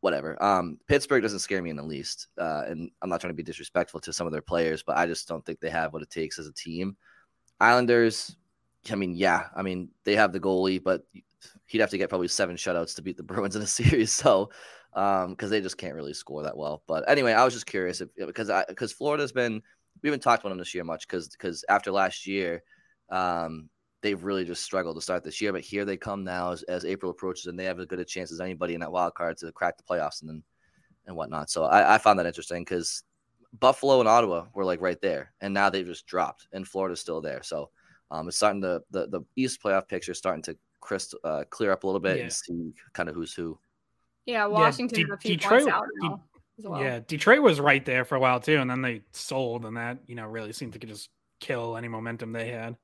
whatever. 0.02 0.42
Um, 0.44 0.78
Pittsburgh 0.88 1.24
doesn't 1.24 1.40
scare 1.40 1.62
me 1.62 1.70
in 1.70 1.78
the 1.78 1.84
least, 1.84 2.28
uh, 2.38 2.64
and 2.68 2.92
I'm 3.02 3.10
not 3.10 3.22
trying 3.22 3.32
to 3.32 3.38
be 3.38 3.44
disrespectful 3.44 4.02
to 4.02 4.14
some 4.14 4.28
of 4.28 4.34
their 4.34 4.42
players, 4.42 4.84
but 4.84 4.98
I 4.98 5.06
just 5.08 5.28
don't 5.28 5.46
think 5.46 5.60
they 5.60 5.70
have 5.70 5.94
what 5.94 6.02
it 6.02 6.10
takes 6.10 6.38
as 6.38 6.48
a 6.48 6.54
team. 6.54 6.98
Islanders, 7.60 8.36
I 8.92 8.96
mean, 8.96 9.16
yeah, 9.16 9.46
I 9.56 9.62
mean 9.62 9.90
they 10.04 10.16
have 10.16 10.34
the 10.34 10.42
goalie, 10.42 10.84
but 10.84 11.04
he'd 11.68 11.82
have 11.82 11.90
to 11.92 11.98
get 11.98 12.10
probably 12.10 12.28
seven 12.28 12.58
shutouts 12.58 12.96
to 12.96 13.02
beat 13.02 13.18
the 13.18 13.24
Bruins 13.32 13.56
in 13.56 13.62
a 13.62 13.68
series. 13.68 14.12
So, 14.12 14.52
um, 14.94 15.32
because 15.32 15.50
they 15.50 15.62
just 15.62 15.78
can't 15.78 15.96
really 15.96 16.14
score 16.14 16.44
that 16.44 16.58
well. 16.58 16.84
But 16.88 17.10
anyway, 17.10 17.34
I 17.34 17.44
was 17.44 17.54
just 17.54 17.66
curious 17.66 18.02
if, 18.02 18.10
because 18.16 18.52
because 18.68 18.94
Florida's 18.94 19.32
been 19.32 19.62
we 20.06 20.10
haven't 20.10 20.22
talked 20.22 20.44
about 20.44 20.50
them 20.50 20.60
this 20.60 20.76
year 20.76 20.84
much 20.84 21.08
because 21.08 21.30
because 21.30 21.66
after 21.68 21.92
last 21.92 22.28
year, 22.28 22.62
um, 23.10 23.70
they've 24.04 24.24
really 24.24 24.46
just 24.46 24.64
struggled 24.64 24.96
to 24.96 25.02
start 25.02 25.24
this 25.24 25.42
year. 25.42 25.52
But 25.52 25.64
here 25.64 25.84
they 25.84 25.98
come 25.98 26.24
now 26.24 26.52
as, 26.52 26.62
as 26.64 26.86
April 26.86 27.10
approaches, 27.10 27.48
and 27.48 27.58
they 27.58 27.66
have 27.66 27.80
as 27.80 27.88
good 27.88 28.00
a 28.00 28.06
chance 28.06 28.32
as 28.32 28.40
anybody 28.40 28.76
in 28.76 28.82
that 28.82 28.92
wild 28.92 29.16
card 29.16 29.36
to 29.38 29.52
crack 29.52 29.78
the 29.78 29.84
playoffs 29.84 30.22
and 30.22 30.30
then, 30.30 30.44
and 31.08 31.16
whatnot. 31.16 31.50
So 31.50 31.64
I, 31.64 31.96
I 31.96 31.98
found 31.98 32.20
that 32.20 32.28
interesting 32.28 32.64
because 32.64 33.02
Buffalo 33.60 34.00
and 34.00 34.08
Ottawa 34.08 34.46
were 34.54 34.64
like 34.64 34.80
right 34.80 35.02
there, 35.02 35.34
and 35.42 35.56
now 35.56 35.72
they've 35.72 35.88
just 35.88 36.06
dropped, 36.06 36.48
and 36.54 36.68
Florida's 36.68 37.00
still 37.00 37.20
there. 37.20 37.42
So 37.42 37.72
um, 38.12 38.28
it's 38.28 38.38
starting 38.38 38.62
to 38.62 38.84
the 38.92 39.08
the 39.08 39.22
East 39.36 39.60
playoff 39.60 39.88
picture 39.88 40.12
is 40.12 40.20
starting 40.20 40.44
to 40.44 40.56
crystal, 40.82 41.18
uh, 41.24 41.46
clear 41.50 41.72
up 41.72 41.84
a 41.84 41.88
little 41.88 42.00
bit 42.00 42.18
yeah. 42.18 42.24
and 42.26 42.32
see 42.32 42.76
kind 42.94 43.10
of 43.10 43.16
who's 43.16 43.34
who. 43.34 43.58
Yeah, 44.28 44.46
Washington 44.46 45.08
yeah, 45.10 45.16
D- 45.20 45.30
Detroit, 45.30 45.66
D- 46.02 46.10
well. 46.64 46.82
Yeah, 46.82 47.00
Detroit 47.06 47.42
was 47.42 47.60
right 47.60 47.84
there 47.84 48.06
for 48.06 48.16
a 48.16 48.20
while 48.20 48.40
too, 48.40 48.58
and 48.58 48.70
then 48.70 48.82
they 48.82 49.02
sold, 49.12 49.66
and 49.66 49.78
that 49.78 50.00
you 50.08 50.16
know 50.16 50.26
really 50.26 50.54
seemed 50.54 50.74
to 50.74 50.80
just 50.80 51.10
kill 51.40 51.78
any 51.78 51.88
momentum 51.88 52.32
they 52.32 52.50
had. 52.50 52.76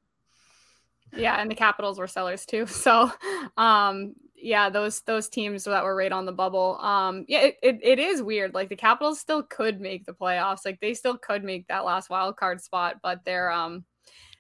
Yeah, 1.14 1.40
and 1.42 1.50
the 1.50 1.56
Capitals 1.56 2.00
were 2.00 2.08
sellers 2.08 2.46
too. 2.46 2.66
So, 2.68 3.12
um, 3.58 4.14
yeah, 4.36 4.70
those 4.70 5.02
those 5.02 5.30
teams 5.30 5.66
that 5.66 5.84
were 5.84 5.96
right 5.96 6.12
on 6.12 6.26
the 6.26 6.32
bubble. 6.32 6.78
Um, 6.80 7.26
yeah, 7.28 7.42
it, 7.42 7.58
it, 7.62 7.80
it 7.84 8.00
is 8.00 8.22
weird. 8.24 8.54
Like 8.54 8.70
the 8.70 8.76
Capitals 8.76 9.20
still 9.20 9.44
could 9.44 9.80
make 9.80 10.06
the 10.06 10.14
playoffs. 10.14 10.66
Like 10.66 10.80
they 10.80 10.94
still 10.94 11.18
could 11.18 11.44
make 11.44 11.68
that 11.68 11.86
last 11.86 12.10
wild 12.10 12.38
card 12.38 12.62
spot, 12.62 12.98
but 13.04 13.24
they're 13.26 13.52
um 13.52 13.86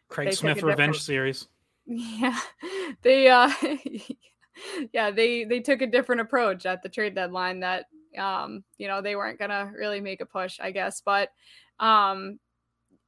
Craig 0.09 0.33
Smith 0.33 0.63
revenge 0.63 1.01
series. 1.01 1.47
Yeah. 1.88 2.39
They 3.01 3.27
uh 3.27 3.51
yeah, 4.93 5.11
they 5.11 5.43
they 5.43 5.59
took 5.59 5.81
a 5.81 5.88
different 5.88 6.21
approach 6.21 6.65
at 6.65 6.83
the 6.83 6.89
trade 6.89 7.15
deadline 7.15 7.61
that 7.61 7.85
um, 8.18 8.63
you 8.77 8.88
know, 8.88 9.01
they 9.01 9.15
weren't 9.15 9.39
gonna 9.39 9.72
really 9.75 10.01
make 10.01 10.22
a 10.22 10.25
push, 10.25 10.60
I 10.60 10.72
guess. 10.72 11.01
But 11.01 11.30
um 11.80 12.39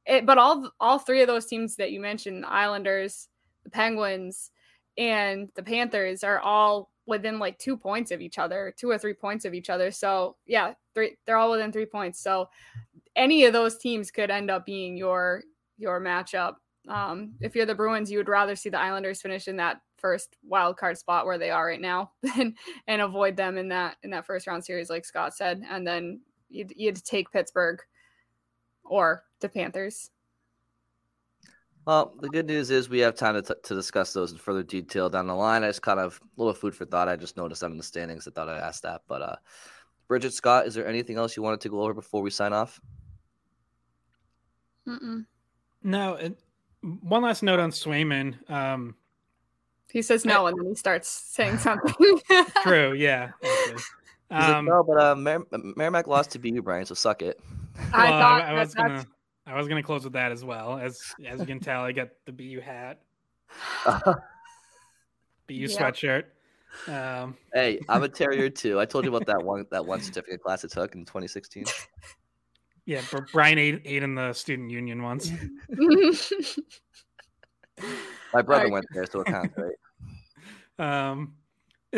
it, 0.06 0.26
but 0.26 0.38
all 0.38 0.70
all 0.80 0.98
three 0.98 1.22
of 1.22 1.28
those 1.28 1.46
teams 1.46 1.76
that 1.76 1.92
you 1.92 2.00
mentioned, 2.00 2.44
Islanders, 2.46 3.28
the 3.64 3.70
Penguins, 3.70 4.50
and 4.98 5.48
the 5.54 5.62
Panthers 5.62 6.22
are 6.22 6.40
all 6.40 6.90
within 7.06 7.38
like 7.38 7.58
two 7.58 7.76
points 7.76 8.10
of 8.10 8.20
each 8.20 8.38
other, 8.38 8.74
two 8.78 8.90
or 8.90 8.98
three 8.98 9.14
points 9.14 9.44
of 9.44 9.54
each 9.54 9.70
other. 9.70 9.90
So 9.90 10.36
yeah, 10.46 10.74
three 10.94 11.16
they're 11.26 11.36
all 11.36 11.50
within 11.50 11.72
three 11.72 11.86
points. 11.86 12.20
So 12.20 12.48
any 13.16 13.44
of 13.44 13.52
those 13.52 13.78
teams 13.78 14.10
could 14.10 14.30
end 14.30 14.50
up 14.50 14.66
being 14.66 14.96
your 14.96 15.42
your 15.78 16.00
matchup. 16.00 16.54
Um, 16.88 17.34
if 17.40 17.56
you're 17.56 17.66
the 17.66 17.74
Bruins, 17.74 18.10
you 18.10 18.18
would 18.18 18.28
rather 18.28 18.56
see 18.56 18.68
the 18.68 18.80
Islanders 18.80 19.22
finish 19.22 19.48
in 19.48 19.56
that 19.56 19.80
first 20.04 20.36
wild 20.46 20.76
card 20.76 20.98
spot 20.98 21.24
where 21.24 21.38
they 21.38 21.48
are 21.48 21.66
right 21.66 21.80
now 21.80 22.10
and 22.36 22.54
and 22.86 23.00
avoid 23.00 23.38
them 23.38 23.56
in 23.56 23.68
that 23.70 23.96
in 24.02 24.10
that 24.10 24.26
first 24.26 24.46
round 24.46 24.62
series, 24.62 24.90
like 24.90 25.06
Scott 25.06 25.34
said, 25.34 25.64
and 25.70 25.86
then 25.86 26.20
you'd, 26.50 26.74
you'd 26.76 27.02
take 27.02 27.32
Pittsburgh 27.32 27.80
or 28.84 29.24
the 29.40 29.48
Panthers. 29.48 30.10
Well, 31.86 32.14
the 32.20 32.28
good 32.28 32.46
news 32.46 32.70
is 32.70 32.90
we 32.90 32.98
have 32.98 33.14
time 33.14 33.34
to, 33.34 33.42
t- 33.42 33.60
to 33.62 33.74
discuss 33.74 34.12
those 34.12 34.32
in 34.32 34.36
further 34.36 34.62
detail 34.62 35.08
down 35.08 35.26
the 35.26 35.34
line. 35.34 35.64
I 35.64 35.68
just 35.68 35.80
kind 35.80 36.00
of 36.00 36.20
a 36.22 36.40
little 36.40 36.52
food 36.52 36.74
for 36.74 36.84
thought. 36.84 37.08
I 37.08 37.16
just 37.16 37.38
noticed 37.38 37.62
that 37.62 37.70
in 37.70 37.78
the 37.78 37.82
standings. 37.82 38.28
I 38.28 38.30
thought 38.30 38.48
I'd 38.48 38.60
ask 38.60 38.82
that. 38.82 39.02
But 39.08 39.22
uh, 39.22 39.36
Bridget 40.06 40.34
Scott, 40.34 40.66
is 40.66 40.74
there 40.74 40.86
anything 40.86 41.16
else 41.16 41.34
you 41.36 41.42
wanted 41.42 41.60
to 41.60 41.68
go 41.70 41.82
over 41.82 41.94
before 41.94 42.22
we 42.22 42.30
sign 42.30 42.52
off? 42.52 42.78
Mm-mm. 44.86 45.24
No. 45.82 46.14
It, 46.14 46.38
one 46.80 47.22
last 47.22 47.42
note 47.42 47.60
on 47.60 47.70
Swayman. 47.70 48.50
Um, 48.50 48.96
he 49.94 50.02
says 50.02 50.24
no, 50.24 50.48
and 50.48 50.58
then 50.58 50.66
he 50.66 50.74
starts 50.74 51.08
saying 51.08 51.58
something. 51.66 51.94
True. 52.62 52.92
Yeah. 52.92 53.30
Um, 54.30 54.40
like, 54.40 54.64
no, 54.64 54.82
but 54.82 55.00
uh, 55.00 55.14
Mer- 55.14 55.46
Merrimack 55.76 56.08
lost 56.08 56.30
to 56.30 56.38
BU, 56.40 56.62
Brian. 56.62 56.86
So 56.86 56.94
suck 56.94 57.20
it. 57.22 57.38
I 57.92 58.10
well, 58.10 58.20
thought 58.20 58.42
I, 58.42 58.46
I 58.46 58.52
was 58.54 58.74
gonna. 58.74 59.06
I 59.46 59.54
was 59.54 59.68
gonna 59.68 59.82
close 59.82 60.02
with 60.02 60.14
that 60.14 60.32
as 60.32 60.42
well. 60.42 60.78
As 60.78 60.98
as 61.24 61.38
you 61.38 61.46
can 61.46 61.60
tell, 61.60 61.82
I 61.82 61.92
got 61.92 62.08
the 62.24 62.32
BU 62.32 62.60
hat, 62.60 63.00
BU 63.84 65.54
yep. 65.54 65.70
sweatshirt. 65.70 66.24
Um, 66.88 67.36
hey, 67.52 67.78
I'm 67.88 68.02
a 68.02 68.08
terrier 68.08 68.48
too. 68.48 68.80
I 68.80 68.86
told 68.86 69.04
you 69.04 69.14
about 69.14 69.26
that 69.26 69.44
one 69.44 69.66
that 69.70 69.84
one 69.84 70.00
certificate 70.00 70.42
class 70.42 70.64
I 70.64 70.68
took 70.68 70.94
in 70.94 71.04
2016. 71.04 71.66
Yeah, 72.86 73.02
Brian 73.32 73.58
ate, 73.58 73.82
ate 73.84 74.02
in 74.02 74.14
the 74.14 74.32
student 74.32 74.70
union 74.70 75.02
once. 75.02 75.30
My 78.32 78.42
brother 78.42 78.64
right. 78.64 78.72
went 78.72 78.86
there, 78.92 79.06
so 79.06 79.20
it 79.20 79.26
counts, 79.26 79.56
right? 79.56 79.74
Um, 80.78 81.34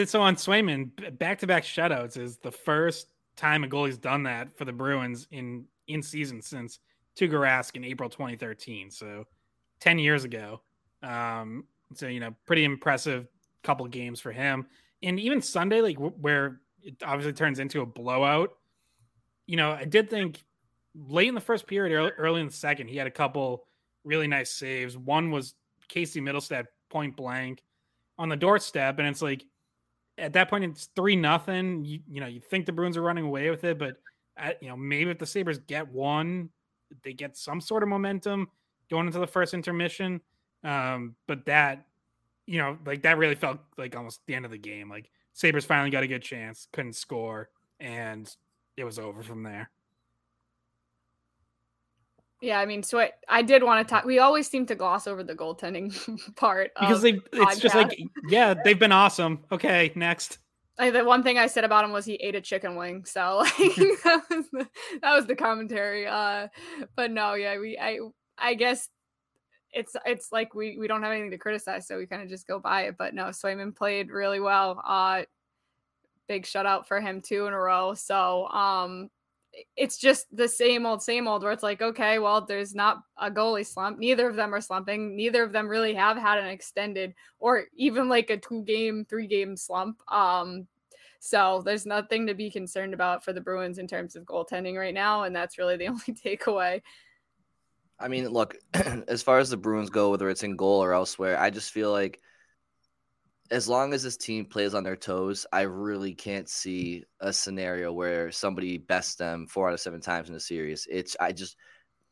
so 0.04 0.20
on 0.20 0.36
Swayman, 0.36 1.18
back 1.18 1.38
to 1.40 1.46
back 1.46 1.64
shutouts 1.64 2.16
is 2.16 2.38
the 2.38 2.52
first 2.52 3.08
time 3.36 3.64
a 3.64 3.68
goalie's 3.68 3.98
done 3.98 4.22
that 4.24 4.56
for 4.56 4.64
the 4.64 4.72
Bruins 4.72 5.26
in 5.30 5.66
in 5.88 6.02
season 6.02 6.42
since 6.42 6.80
Tuukka 7.18 7.32
Rask 7.32 7.76
in 7.76 7.84
April 7.84 8.08
2013. 8.10 8.90
So 8.90 9.24
10 9.80 9.98
years 9.98 10.24
ago. 10.24 10.60
Um, 11.02 11.64
so 11.94 12.06
you 12.08 12.20
know, 12.20 12.34
pretty 12.46 12.64
impressive 12.64 13.28
couple 13.62 13.86
games 13.86 14.20
for 14.20 14.32
him. 14.32 14.66
And 15.02 15.20
even 15.20 15.40
Sunday, 15.40 15.80
like 15.80 15.96
where 15.96 16.60
it 16.82 17.02
obviously 17.04 17.32
turns 17.32 17.58
into 17.58 17.82
a 17.82 17.86
blowout. 17.86 18.50
You 19.46 19.56
know, 19.56 19.72
I 19.72 19.84
did 19.84 20.10
think 20.10 20.42
late 20.94 21.28
in 21.28 21.34
the 21.34 21.40
first 21.40 21.66
period, 21.66 21.94
early, 21.94 22.10
early 22.12 22.40
in 22.40 22.46
the 22.46 22.52
second, 22.52 22.88
he 22.88 22.96
had 22.96 23.06
a 23.06 23.12
couple 23.12 23.66
really 24.04 24.26
nice 24.26 24.50
saves. 24.50 24.96
One 24.96 25.30
was 25.30 25.54
Casey 25.88 26.20
Mittelstadt 26.20 26.66
point 26.88 27.16
blank 27.16 27.62
on 28.18 28.28
the 28.28 28.36
doorstep, 28.36 28.98
and 28.98 29.08
it's 29.08 29.22
like 29.22 29.44
at 30.18 30.32
that 30.34 30.48
point 30.48 30.64
it's 30.64 30.86
three 30.96 31.16
nothing. 31.16 31.84
You, 31.84 32.00
you 32.08 32.20
know, 32.20 32.26
you 32.26 32.40
think 32.40 32.66
the 32.66 32.72
Bruins 32.72 32.96
are 32.96 33.02
running 33.02 33.24
away 33.24 33.50
with 33.50 33.64
it, 33.64 33.78
but 33.78 33.96
at, 34.36 34.62
you 34.62 34.68
know 34.68 34.76
maybe 34.76 35.10
if 35.10 35.18
the 35.18 35.26
Sabres 35.26 35.58
get 35.58 35.88
one, 35.88 36.50
they 37.02 37.12
get 37.12 37.36
some 37.36 37.60
sort 37.60 37.82
of 37.82 37.88
momentum 37.88 38.48
going 38.90 39.06
into 39.06 39.18
the 39.18 39.26
first 39.26 39.54
intermission. 39.54 40.20
Um, 40.64 41.16
but 41.26 41.46
that, 41.46 41.86
you 42.46 42.58
know, 42.58 42.78
like 42.86 43.02
that 43.02 43.18
really 43.18 43.34
felt 43.34 43.58
like 43.76 43.96
almost 43.96 44.20
the 44.26 44.34
end 44.34 44.44
of 44.44 44.50
the 44.50 44.58
game. 44.58 44.88
Like 44.88 45.10
Sabres 45.32 45.64
finally 45.64 45.90
got 45.90 46.02
a 46.02 46.08
good 46.08 46.22
chance, 46.22 46.68
couldn't 46.72 46.94
score, 46.94 47.50
and 47.78 48.28
it 48.76 48.84
was 48.84 48.98
over 48.98 49.22
from 49.22 49.42
there. 49.42 49.70
Yeah, 52.40 52.60
I 52.60 52.66
mean, 52.66 52.82
so 52.82 52.98
I, 52.98 53.12
I 53.28 53.42
did 53.42 53.62
want 53.62 53.86
to 53.86 53.90
talk. 53.90 54.04
We 54.04 54.18
always 54.18 54.48
seem 54.48 54.66
to 54.66 54.74
gloss 54.74 55.06
over 55.06 55.22
the 55.22 55.34
goaltending 55.34 55.94
part 56.36 56.70
because 56.78 57.02
they. 57.02 57.12
It's 57.12 57.28
podcast. 57.32 57.60
just 57.60 57.74
like, 57.74 57.98
yeah, 58.28 58.54
they've 58.62 58.78
been 58.78 58.92
awesome. 58.92 59.44
Okay, 59.50 59.92
next. 59.94 60.38
Like, 60.78 60.92
the 60.92 61.04
one 61.04 61.22
thing 61.22 61.38
I 61.38 61.46
said 61.46 61.64
about 61.64 61.84
him 61.86 61.92
was 61.92 62.04
he 62.04 62.14
ate 62.16 62.34
a 62.34 62.40
chicken 62.42 62.76
wing, 62.76 63.06
so 63.06 63.38
like 63.38 63.56
that 63.58 64.22
was 64.28 64.46
the, 64.52 64.68
that 65.00 65.14
was 65.14 65.26
the 65.26 65.36
commentary. 65.36 66.06
Uh, 66.06 66.48
but 66.94 67.10
no, 67.10 67.34
yeah, 67.34 67.58
we 67.58 67.78
I 67.78 68.00
I 68.36 68.54
guess 68.54 68.90
it's 69.72 69.96
it's 70.04 70.30
like 70.30 70.54
we 70.54 70.76
we 70.78 70.86
don't 70.86 71.02
have 71.02 71.12
anything 71.12 71.30
to 71.30 71.38
criticize, 71.38 71.86
so 71.86 71.96
we 71.96 72.06
kind 72.06 72.22
of 72.22 72.28
just 72.28 72.46
go 72.46 72.58
by 72.58 72.82
it. 72.82 72.96
But 72.98 73.14
no, 73.14 73.24
Swayman 73.26 73.74
played 73.74 74.10
really 74.10 74.40
well. 74.40 74.82
Uh, 74.86 75.22
big 76.28 76.44
shutout 76.44 76.86
for 76.86 77.00
him 77.00 77.22
two 77.22 77.46
in 77.46 77.54
a 77.54 77.58
row. 77.58 77.94
So 77.94 78.46
um, 78.48 79.08
it's 79.76 79.98
just 79.98 80.26
the 80.34 80.48
same 80.48 80.86
old, 80.86 81.02
same 81.02 81.26
old. 81.26 81.42
Where 81.42 81.52
it's 81.52 81.62
like, 81.62 81.82
okay, 81.82 82.18
well, 82.18 82.44
there's 82.44 82.74
not 82.74 83.02
a 83.18 83.30
goalie 83.30 83.66
slump. 83.66 83.98
Neither 83.98 84.28
of 84.28 84.36
them 84.36 84.54
are 84.54 84.60
slumping. 84.60 85.16
Neither 85.16 85.42
of 85.42 85.52
them 85.52 85.68
really 85.68 85.94
have 85.94 86.16
had 86.16 86.38
an 86.38 86.46
extended 86.46 87.14
or 87.38 87.64
even 87.74 88.08
like 88.08 88.30
a 88.30 88.36
two 88.36 88.62
game, 88.64 89.06
three 89.08 89.26
game 89.26 89.56
slump. 89.56 90.00
Um, 90.10 90.66
so 91.20 91.62
there's 91.64 91.86
nothing 91.86 92.26
to 92.26 92.34
be 92.34 92.50
concerned 92.50 92.94
about 92.94 93.24
for 93.24 93.32
the 93.32 93.40
Bruins 93.40 93.78
in 93.78 93.86
terms 93.86 94.14
of 94.14 94.24
goaltending 94.24 94.78
right 94.78 94.94
now, 94.94 95.24
and 95.24 95.34
that's 95.34 95.58
really 95.58 95.76
the 95.76 95.88
only 95.88 96.14
takeaway. 96.24 96.82
I 97.98 98.08
mean, 98.08 98.28
look, 98.28 98.56
as 99.08 99.22
far 99.22 99.38
as 99.38 99.50
the 99.50 99.56
Bruins 99.56 99.90
go, 99.90 100.10
whether 100.10 100.28
it's 100.28 100.42
in 100.42 100.56
goal 100.56 100.82
or 100.82 100.92
elsewhere, 100.92 101.38
I 101.38 101.50
just 101.50 101.72
feel 101.72 101.90
like 101.90 102.20
as 103.50 103.68
long 103.68 103.92
as 103.92 104.02
this 104.02 104.16
team 104.16 104.44
plays 104.44 104.74
on 104.74 104.84
their 104.84 104.96
toes, 104.96 105.46
I 105.52 105.62
really 105.62 106.14
can't 106.14 106.48
see 106.48 107.04
a 107.20 107.32
scenario 107.32 107.92
where 107.92 108.30
somebody 108.32 108.78
bests 108.78 109.16
them 109.16 109.46
four 109.46 109.68
out 109.68 109.74
of 109.74 109.80
seven 109.80 110.00
times 110.00 110.28
in 110.28 110.34
a 110.34 110.40
series. 110.40 110.86
It's 110.90 111.16
I 111.20 111.32
just 111.32 111.56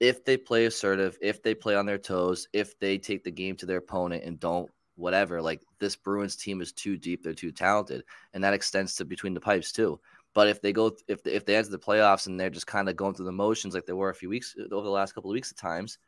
if 0.00 0.24
they 0.24 0.36
play 0.36 0.66
assertive, 0.66 1.16
if 1.22 1.42
they 1.42 1.54
play 1.54 1.76
on 1.76 1.86
their 1.86 1.98
toes, 1.98 2.48
if 2.52 2.78
they 2.78 2.98
take 2.98 3.24
the 3.24 3.30
game 3.30 3.56
to 3.56 3.66
their 3.66 3.78
opponent 3.78 4.24
and 4.24 4.40
don't 4.40 4.70
whatever, 4.96 5.42
like 5.42 5.62
this 5.78 5.96
Bruins 5.96 6.36
team 6.36 6.60
is 6.60 6.72
too 6.72 6.96
deep, 6.96 7.22
they're 7.22 7.34
too 7.34 7.52
talented, 7.52 8.04
and 8.32 8.44
that 8.44 8.54
extends 8.54 8.94
to 8.96 9.04
between 9.04 9.34
the 9.34 9.40
pipes 9.40 9.72
too. 9.72 10.00
But 10.34 10.48
if 10.48 10.60
they 10.60 10.72
go, 10.72 10.96
if 11.08 11.22
they, 11.22 11.32
if 11.32 11.46
they 11.46 11.56
enter 11.56 11.70
the 11.70 11.78
playoffs 11.78 12.26
and 12.26 12.38
they're 12.38 12.50
just 12.50 12.66
kind 12.66 12.88
of 12.88 12.96
going 12.96 13.14
through 13.14 13.26
the 13.26 13.32
motions 13.32 13.74
like 13.74 13.86
they 13.86 13.92
were 13.92 14.10
a 14.10 14.14
few 14.14 14.28
weeks 14.28 14.54
uh, 14.58 14.74
over 14.74 14.84
the 14.84 14.90
last 14.90 15.14
couple 15.14 15.30
of 15.30 15.34
weeks 15.34 15.52
at 15.52 15.56
times, 15.56 15.98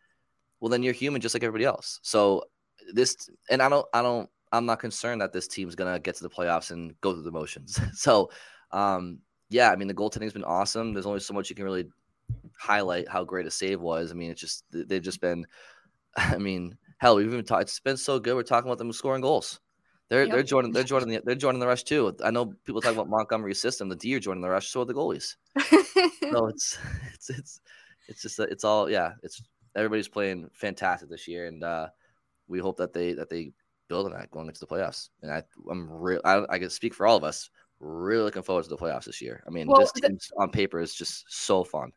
well, 0.60 0.68
then 0.68 0.82
you're 0.82 0.92
human 0.92 1.20
just 1.20 1.34
like 1.34 1.44
everybody 1.44 1.64
else. 1.64 2.00
So 2.02 2.44
this, 2.92 3.30
and 3.48 3.62
I 3.62 3.68
don't, 3.68 3.86
I 3.94 4.02
don't, 4.02 4.28
I'm 4.52 4.66
not 4.66 4.80
concerned 4.80 5.20
that 5.20 5.32
this 5.32 5.48
team's 5.48 5.74
gonna 5.74 5.98
get 5.98 6.16
to 6.16 6.22
the 6.22 6.30
playoffs 6.30 6.70
and 6.70 6.98
go 7.00 7.12
through 7.12 7.22
the 7.22 7.32
motions. 7.32 7.80
so, 7.94 8.30
um, 8.70 9.18
yeah, 9.48 9.70
I 9.70 9.76
mean 9.76 9.88
the 9.88 9.94
goaltending's 9.94 10.32
been 10.32 10.44
awesome. 10.44 10.92
There's 10.92 11.06
only 11.06 11.20
so 11.20 11.34
much 11.34 11.50
you 11.50 11.56
can 11.56 11.64
really 11.64 11.88
highlight 12.58 13.08
how 13.08 13.24
great 13.24 13.46
a 13.46 13.50
save 13.50 13.80
was. 13.80 14.10
I 14.10 14.14
mean, 14.14 14.30
it's 14.30 14.40
just 14.40 14.64
they've 14.70 15.02
just 15.02 15.20
been. 15.20 15.46
I 16.16 16.38
mean, 16.38 16.76
hell, 16.98 17.16
we've 17.16 17.26
even 17.26 17.44
talked. 17.44 17.62
It's 17.62 17.80
been 17.80 17.96
so 17.96 18.18
good. 18.18 18.34
We're 18.34 18.42
talking 18.42 18.68
about 18.68 18.78
them 18.78 18.92
scoring 18.92 19.22
goals. 19.22 19.60
They're 20.08 20.24
yep. 20.24 20.32
they're 20.32 20.42
joining 20.42 20.72
they're 20.72 20.84
joining 20.84 21.08
the 21.08 21.20
they're 21.24 21.34
joining 21.34 21.60
the 21.60 21.66
rush 21.66 21.82
too. 21.82 22.14
I 22.24 22.30
know 22.30 22.54
people 22.64 22.80
talk 22.80 22.92
about 22.92 23.08
Montgomery's 23.08 23.60
system. 23.60 23.88
The 23.88 23.96
D 23.96 24.14
are 24.14 24.20
joining 24.20 24.42
the 24.42 24.48
rush, 24.48 24.68
so 24.68 24.82
are 24.82 24.84
the 24.84 24.94
goalies. 24.94 25.34
so 25.58 26.46
it's 26.46 26.78
it's 27.12 27.30
it's 27.30 27.60
it's 28.08 28.22
just 28.22 28.38
it's 28.38 28.64
all 28.64 28.88
yeah. 28.88 29.12
It's 29.24 29.42
everybody's 29.74 30.08
playing 30.08 30.48
fantastic 30.52 31.08
this 31.10 31.26
year, 31.26 31.46
and 31.46 31.64
uh, 31.64 31.88
we 32.46 32.60
hope 32.60 32.76
that 32.76 32.92
they 32.92 33.14
that 33.14 33.28
they 33.28 33.52
build 33.88 34.06
on 34.06 34.12
that 34.12 34.30
going 34.30 34.48
into 34.48 34.60
the 34.60 34.66
playoffs. 34.66 35.10
And 35.22 35.30
I 35.30 35.42
I'm 35.70 35.90
real 35.90 36.20
I, 36.24 36.44
I 36.48 36.58
can 36.58 36.70
speak 36.70 36.94
for 36.94 37.06
all 37.06 37.16
of 37.16 37.24
us. 37.24 37.50
Really 37.78 38.22
looking 38.22 38.42
forward 38.42 38.62
to 38.62 38.70
the 38.70 38.76
playoffs 38.76 39.04
this 39.04 39.20
year. 39.20 39.42
I 39.46 39.50
mean, 39.50 39.66
well, 39.66 39.80
this 39.80 39.92
team 39.92 40.18
on 40.38 40.50
paper 40.50 40.80
is 40.80 40.94
just 40.94 41.24
so 41.28 41.62
fun 41.62 41.92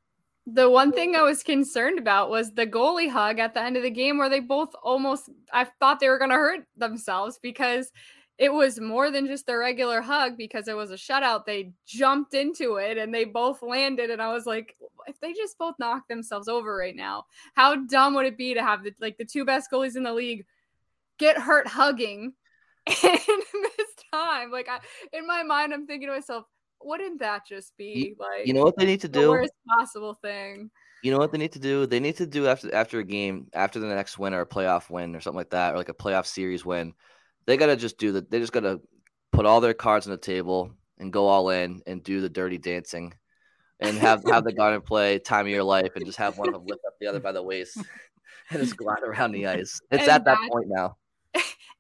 the 0.54 0.70
one 0.70 0.92
thing 0.92 1.16
I 1.16 1.22
was 1.22 1.44
concerned 1.44 2.00
about 2.00 2.30
was 2.30 2.52
the 2.52 2.66
goalie 2.66 3.10
hug 3.10 3.40
at 3.40 3.54
the 3.54 3.62
end 3.62 3.78
of 3.78 3.84
the 3.84 3.90
game 3.90 4.18
where 4.18 4.30
they 4.30 4.40
both 4.40 4.70
almost 4.84 5.30
I 5.54 5.66
thought 5.80 6.00
they 6.00 6.10
were 6.10 6.18
going 6.18 6.32
to 6.32 6.36
hurt 6.36 6.62
themselves 6.78 7.40
because 7.42 7.92
it 8.38 8.54
was 8.54 8.80
more 8.80 9.12
than 9.12 9.28
just 9.28 9.50
a 9.50 9.58
regular 9.58 10.02
hug 10.02 10.38
because 10.38 10.70
it 10.70 10.76
was 10.76 10.92
a 10.92 10.96
shutout. 10.96 11.46
They 11.46 11.74
jumped 11.86 12.34
into 12.34 12.76
it 12.76 12.98
and 12.98 13.14
they 13.14 13.26
both 13.26 13.62
landed 13.62 14.10
and 14.10 14.22
I 14.22 14.34
was 14.34 14.46
like 14.46 14.76
if 15.08 15.20
they 15.20 15.34
just 15.34 15.58
both 15.58 15.76
knock 15.78 16.08
themselves 16.08 16.48
over 16.48 16.76
right 16.76 16.96
now, 16.96 17.26
how 17.54 17.76
dumb 17.76 18.14
would 18.16 18.26
it 18.26 18.38
be 18.38 18.54
to 18.54 18.64
have 18.64 18.84
the 18.84 18.94
like 19.00 19.18
the 19.18 19.26
two 19.26 19.46
best 19.46 19.70
goalies 19.72 19.98
in 19.98 20.04
the 20.04 20.14
league 20.14 20.46
get 21.20 21.38
hurt 21.38 21.68
hugging 21.68 22.34
in 22.88 22.94
this 23.04 23.94
time? 24.14 24.52
Like 24.52 24.68
I 24.70 24.80
in 25.14 25.28
my 25.28 25.44
mind 25.44 25.74
I'm 25.74 25.86
thinking 25.86 26.08
to 26.08 26.16
myself 26.16 26.46
wouldn't 26.82 27.20
that 27.20 27.46
just 27.48 27.76
be 27.78 28.16
like 28.18 28.48
you 28.48 28.54
know 28.54 28.64
what 28.64 28.78
they 28.78 28.86
need 28.86 29.02
to 29.02 29.08
the 29.08 29.20
do? 29.20 29.30
Worst 29.30 29.54
possible 29.68 30.18
thing. 30.22 30.72
You 31.04 31.12
know 31.12 31.18
what 31.18 31.32
they 31.32 31.38
need 31.38 31.54
to 31.54 31.60
do? 31.60 31.86
They 31.86 32.00
need 32.00 32.18
to 32.18 32.28
do 32.28 32.48
after 32.48 32.74
after 32.74 33.00
a 33.00 33.04
game, 33.04 33.48
after 33.54 33.80
the 33.80 33.88
next 33.88 34.18
win 34.18 34.34
or 34.34 34.42
a 34.42 34.46
playoff 34.46 34.90
win 34.90 35.16
or 35.16 35.22
something 35.22 35.38
like 35.38 35.52
that, 35.52 35.74
or 35.74 35.78
like 35.78 35.90
a 35.90 35.94
playoff 35.94 36.26
series 36.26 36.66
win. 36.66 36.94
They 37.46 37.58
gotta 37.58 37.76
just 37.76 37.98
do 37.98 38.14
that. 38.14 38.30
They 38.30 38.40
just 38.40 38.52
gotta 38.52 38.82
put 39.32 39.46
all 39.46 39.62
their 39.62 39.74
cards 39.74 40.08
on 40.08 40.12
the 40.12 40.18
table 40.18 40.72
and 40.98 41.14
go 41.14 41.28
all 41.28 41.50
in 41.50 41.82
and 41.88 42.04
do 42.04 42.20
the 42.20 42.30
dirty 42.30 42.58
dancing, 42.58 43.14
and 43.80 43.98
have 43.98 44.24
have 44.26 44.44
the 44.44 44.52
garden 44.52 44.82
play 44.82 45.20
time 45.20 45.46
of 45.46 45.52
your 45.52 45.64
life, 45.64 45.92
and 45.96 46.06
just 46.06 46.18
have 46.18 46.38
one 46.38 46.50
of 46.50 46.54
them 46.54 46.66
lift 46.66 46.82
up 46.86 46.94
the 47.00 47.08
other 47.08 47.20
by 47.20 47.32
the 47.32 47.44
waist 47.44 47.78
and 48.50 48.60
just 48.60 48.76
glide 48.76 49.04
around 49.04 49.32
the 49.32 49.48
ice. 49.48 49.80
It's 49.92 50.02
and 50.04 50.12
at 50.12 50.26
that 50.26 50.38
point 50.52 50.68
now. 50.68 50.98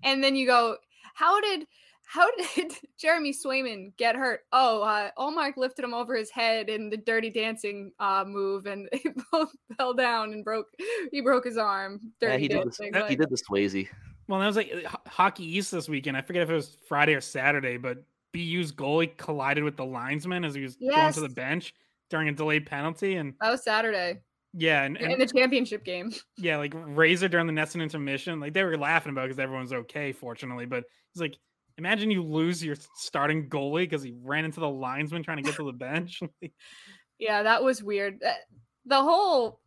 And 0.03 0.23
then 0.23 0.35
you 0.35 0.47
go, 0.47 0.77
how 1.13 1.39
did 1.41 1.67
how 2.09 2.27
did 2.55 2.73
Jeremy 2.97 3.31
Swayman 3.33 3.95
get 3.97 4.15
hurt? 4.15 4.41
Oh, 4.51 4.81
uh, 4.81 5.12
Ullmark 5.17 5.57
lifted 5.57 5.85
him 5.85 5.93
over 5.93 6.15
his 6.15 6.31
head 6.31 6.67
in 6.67 6.89
the 6.89 6.97
Dirty 6.97 7.29
Dancing 7.29 7.91
uh, 7.99 8.23
move, 8.25 8.65
and 8.65 8.89
they 8.91 9.03
both 9.31 9.51
fell 9.77 9.93
down 9.93 10.33
and 10.33 10.43
broke. 10.43 10.67
He 11.12 11.21
broke 11.21 11.45
his 11.45 11.57
arm. 11.57 11.99
Dirty 12.19 12.33
yeah, 12.33 12.39
he 12.39 12.47
dancing, 12.47 12.91
did. 12.91 13.03
The, 13.03 13.07
he 13.09 13.15
did 13.15 13.29
the 13.29 13.38
Swayze. 13.38 13.88
Well, 14.27 14.39
that 14.39 14.47
was 14.47 14.55
like 14.55 14.73
uh, 14.73 14.97
Hockey 15.07 15.45
East 15.45 15.71
this 15.71 15.88
weekend. 15.88 16.17
I 16.17 16.21
forget 16.21 16.41
if 16.41 16.49
it 16.49 16.55
was 16.55 16.77
Friday 16.88 17.13
or 17.13 17.21
Saturday, 17.21 17.77
but 17.77 18.03
BU's 18.33 18.71
goalie 18.71 19.15
collided 19.17 19.63
with 19.63 19.77
the 19.77 19.85
linesman 19.85 20.43
as 20.43 20.55
he 20.55 20.63
was 20.63 20.77
yes. 20.79 20.95
going 20.95 21.13
to 21.13 21.21
the 21.21 21.35
bench 21.35 21.75
during 22.09 22.27
a 22.27 22.31
delayed 22.31 22.65
penalty, 22.65 23.17
and 23.17 23.35
that 23.39 23.51
was 23.51 23.63
Saturday. 23.63 24.19
Yeah, 24.53 24.83
and, 24.83 24.97
and 24.97 25.12
in 25.12 25.19
the 25.19 25.27
championship 25.27 25.83
game. 25.83 26.12
Yeah, 26.38 26.57
like 26.57 26.73
Razor 26.75 27.27
during 27.27 27.47
the 27.47 27.53
NESN 27.53 27.81
intermission, 27.81 28.39
like 28.39 28.53
they 28.53 28.63
were 28.63 28.77
laughing 28.77 29.12
about 29.12 29.23
because 29.23 29.39
everyone's 29.39 29.73
okay, 29.73 30.12
fortunately. 30.12 30.65
But 30.65 30.85
he's 31.13 31.21
like, 31.21 31.35
Imagine 31.79 32.12
you 32.12 32.21
lose 32.21 32.62
your 32.62 32.75
starting 32.95 33.47
goalie 33.49 33.83
because 33.83 34.03
he 34.03 34.13
ran 34.21 34.43
into 34.43 34.59
the 34.59 34.67
linesman 34.67 35.23
trying 35.23 35.38
to 35.38 35.43
get 35.43 35.55
to 35.55 35.65
the 35.65 35.71
bench. 35.71 36.19
yeah, 37.19 37.41
that 37.41 37.63
was 37.63 37.81
weird. 37.81 38.21
The 38.85 39.01
whole 39.01 39.62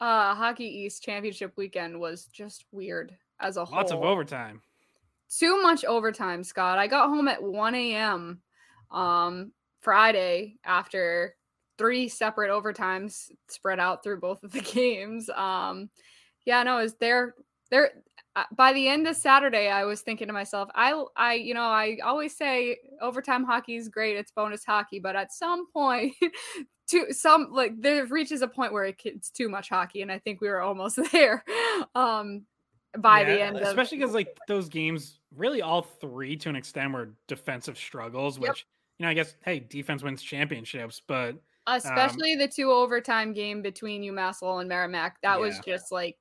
uh, 0.00 0.34
Hockey 0.34 0.64
East 0.64 1.02
championship 1.02 1.52
weekend 1.56 2.00
was 2.00 2.24
just 2.32 2.64
weird 2.72 3.14
as 3.38 3.58
a 3.58 3.66
whole. 3.66 3.76
Lots 3.76 3.92
of 3.92 4.00
overtime. 4.00 4.62
Too 5.28 5.60
much 5.60 5.84
overtime, 5.84 6.42
Scott. 6.42 6.78
I 6.78 6.86
got 6.86 7.10
home 7.10 7.28
at 7.28 7.42
1 7.42 7.74
a.m. 7.74 8.40
um 8.90 9.52
Friday 9.80 10.56
after 10.64 11.36
three 11.82 12.08
separate 12.08 12.50
overtimes 12.50 13.30
spread 13.48 13.80
out 13.80 14.02
through 14.02 14.20
both 14.20 14.42
of 14.44 14.52
the 14.52 14.60
games. 14.74 15.28
Um 15.30 15.90
yeah, 16.44 16.62
no, 16.62 16.78
is 16.78 16.94
there 16.96 17.34
there 17.70 17.90
by 18.56 18.72
the 18.72 18.88
end 18.88 19.06
of 19.06 19.16
Saturday, 19.16 19.68
I 19.68 19.84
was 19.84 20.00
thinking 20.00 20.26
to 20.28 20.32
myself, 20.32 20.70
I, 20.74 21.04
I, 21.16 21.34
you 21.34 21.52
know, 21.52 21.62
I 21.64 21.98
always 22.02 22.34
say 22.36 22.78
overtime 23.00 23.44
hockey 23.44 23.76
is 23.76 23.88
great. 23.90 24.16
It's 24.16 24.30
bonus 24.30 24.64
hockey, 24.64 25.00
but 25.00 25.16
at 25.16 25.32
some 25.32 25.70
point, 25.70 26.14
to 26.88 27.12
some 27.12 27.48
like 27.52 27.80
there 27.80 28.06
reaches 28.06 28.42
a 28.42 28.48
point 28.48 28.72
where 28.72 28.84
it's 29.04 29.30
too 29.30 29.48
much 29.48 29.68
hockey, 29.68 30.02
and 30.02 30.10
I 30.10 30.18
think 30.18 30.40
we 30.40 30.48
were 30.48 30.60
almost 30.60 30.98
there. 31.12 31.44
Um, 31.94 32.46
by 32.98 33.24
Yeah, 33.24 33.24
the 33.24 33.40
end 33.40 33.60
especially 33.60 33.98
because 33.98 34.14
like 34.14 34.40
those 34.46 34.68
games, 34.68 35.20
really 35.34 35.60
all 35.62 35.82
three 35.82 36.36
to 36.36 36.48
an 36.48 36.56
extent 36.56 36.92
were 36.92 37.16
defensive 37.28 37.76
struggles, 37.76 38.38
Yep. 38.40 38.56
which 38.56 38.66
you 38.98 39.04
know 39.04 39.10
I 39.10 39.14
guess 39.14 39.36
hey 39.44 39.60
defense 39.60 40.02
wins 40.02 40.22
championships, 40.22 41.00
but 41.06 41.42
um 41.66 41.76
especially 41.76 42.34
the 42.34 42.48
two 42.48 42.70
overtime 42.70 43.32
game 43.32 43.62
between 43.62 44.02
UMass 44.02 44.42
Lowell 44.42 44.58
and 44.58 44.68
Merrimack. 44.68 45.18
That 45.22 45.40
was 45.40 45.58
just 45.64 45.92
like 45.92 46.16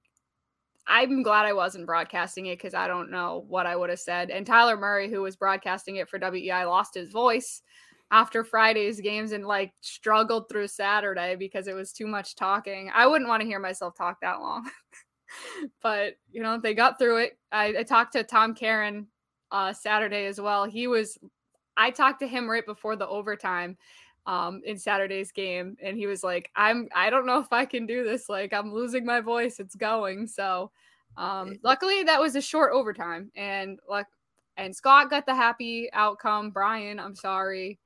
I'm 0.88 1.24
glad 1.24 1.46
I 1.46 1.54
wasn't 1.54 1.86
broadcasting 1.86 2.48
it 2.48 2.58
because 2.58 2.74
I 2.74 2.88
don't 2.88 3.12
know 3.12 3.46
what 3.48 3.66
I 3.66 3.76
would 3.76 3.90
have 3.90 4.00
said. 4.00 4.30
And 4.30 4.46
Tyler 4.46 4.76
Murray, 4.76 5.10
who 5.10 5.22
was 5.22 5.36
broadcasting 5.36 5.98
it 5.98 6.10
for 6.10 6.20
WEI, 6.20 6.66
lost 6.66 6.96
his 6.96 7.12
voice 7.12 7.62
after 8.12 8.44
Friday's 8.44 9.00
games 9.00 9.32
and 9.32 9.46
like 9.46 9.74
struggled 9.82 10.50
through 10.50 10.68
Saturday 10.68 11.36
because 11.36 11.68
it 11.68 11.76
was 11.76 11.94
too 11.94 12.08
much 12.08 12.36
talking. 12.36 12.92
I 12.94 13.08
wouldn't 13.08 13.30
want 13.30 13.42
to 13.42 13.48
hear 13.48 13.60
myself 13.60 13.96
talk 13.96 14.20
that 14.22 14.42
long. 14.42 14.70
but 15.82 16.16
you 16.32 16.42
know, 16.42 16.60
they 16.60 16.74
got 16.74 17.00
through 17.00 17.18
it. 17.18 17.38
I, 17.52 17.76
I 17.80 17.84
talked 17.84 18.14
to 18.14 18.24
Tom 18.24 18.54
Caron 18.54 19.08
uh 19.52 19.74
Saturday 19.74 20.26
as 20.26 20.42
well. 20.42 20.66
He 20.66 20.88
was 20.88 21.18
I 21.78 21.92
talked 21.92 22.20
to 22.20 22.28
him 22.28 22.50
right 22.50 22.66
before 22.66 22.96
the 22.96 23.08
overtime 23.08 23.78
um 24.26 24.62
in 24.66 24.78
Saturday's 24.78 25.32
game 25.32 25.76
and 25.82 25.98
he 25.98 26.06
was 26.08 26.24
like 26.24 26.52
I'm 26.56 26.88
I 26.96 27.10
don't 27.10 27.26
know 27.26 27.40
if 27.40 27.52
I 27.52 27.66
can 27.66 27.86
do 27.86 28.04
this 28.04 28.30
like 28.30 28.54
I'm 28.54 28.72
losing 28.74 29.06
my 29.06 29.20
voice 29.20 29.60
it's 29.60 29.76
going 29.76 30.28
so 30.28 30.72
um 31.18 31.58
luckily 31.64 32.04
that 32.04 32.20
was 32.22 32.36
a 32.36 32.42
short 32.42 32.72
overtime 32.74 33.32
and 33.36 33.80
like 33.90 34.06
and 34.58 34.76
Scott 34.76 35.10
got 35.10 35.26
the 35.26 35.34
happy 35.34 35.90
outcome 35.94 36.52
Brian 36.52 37.00
I'm 37.00 37.16
sorry 37.16 37.80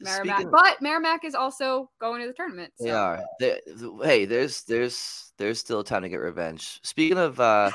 Merrimack 0.00 0.36
Speaking- 0.38 0.50
but 0.50 0.80
Merrimack 0.82 1.24
is 1.24 1.34
also 1.34 1.90
going 2.00 2.20
to 2.22 2.26
the 2.26 2.32
tournament 2.32 2.72
so 2.76 2.84
They 2.84 2.90
are. 2.90 3.22
They, 3.38 3.60
th- 3.66 3.92
hey, 4.02 4.24
there's 4.24 4.64
there's 4.64 5.32
there's 5.38 5.58
still 5.58 5.84
time 5.84 6.02
to 6.02 6.08
get 6.08 6.16
revenge. 6.16 6.80
Speaking 6.82 7.18
of 7.18 7.38
uh 7.38 7.70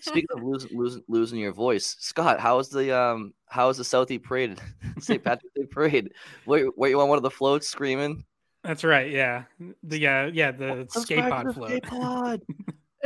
speaking 0.00 0.26
of 0.34 0.42
losing 0.42 0.70
losing 0.76 1.02
losing 1.08 1.38
your 1.38 1.52
voice, 1.52 1.96
Scott, 1.98 2.40
how 2.40 2.56
was 2.56 2.68
the 2.70 2.96
um 2.96 3.32
how 3.48 3.68
was 3.68 3.76
the 3.76 3.82
Southie 3.84 4.22
parade? 4.22 4.58
St. 4.98 5.22
Patrick's 5.22 5.54
Day 5.54 5.66
parade? 5.70 6.12
Were, 6.46 6.70
were 6.76 6.88
you 6.88 7.00
on 7.00 7.08
one 7.08 7.16
of 7.18 7.22
the 7.22 7.30
floats 7.30 7.68
screaming? 7.68 8.24
that's 8.64 8.82
right, 8.82 9.10
yeah, 9.12 9.44
the 9.84 10.06
uh, 10.06 10.26
yeah 10.32 10.50
the 10.50 10.86
skate 10.90 11.20
pod 11.20 11.54
float. 11.54 11.82
pod. 11.84 12.40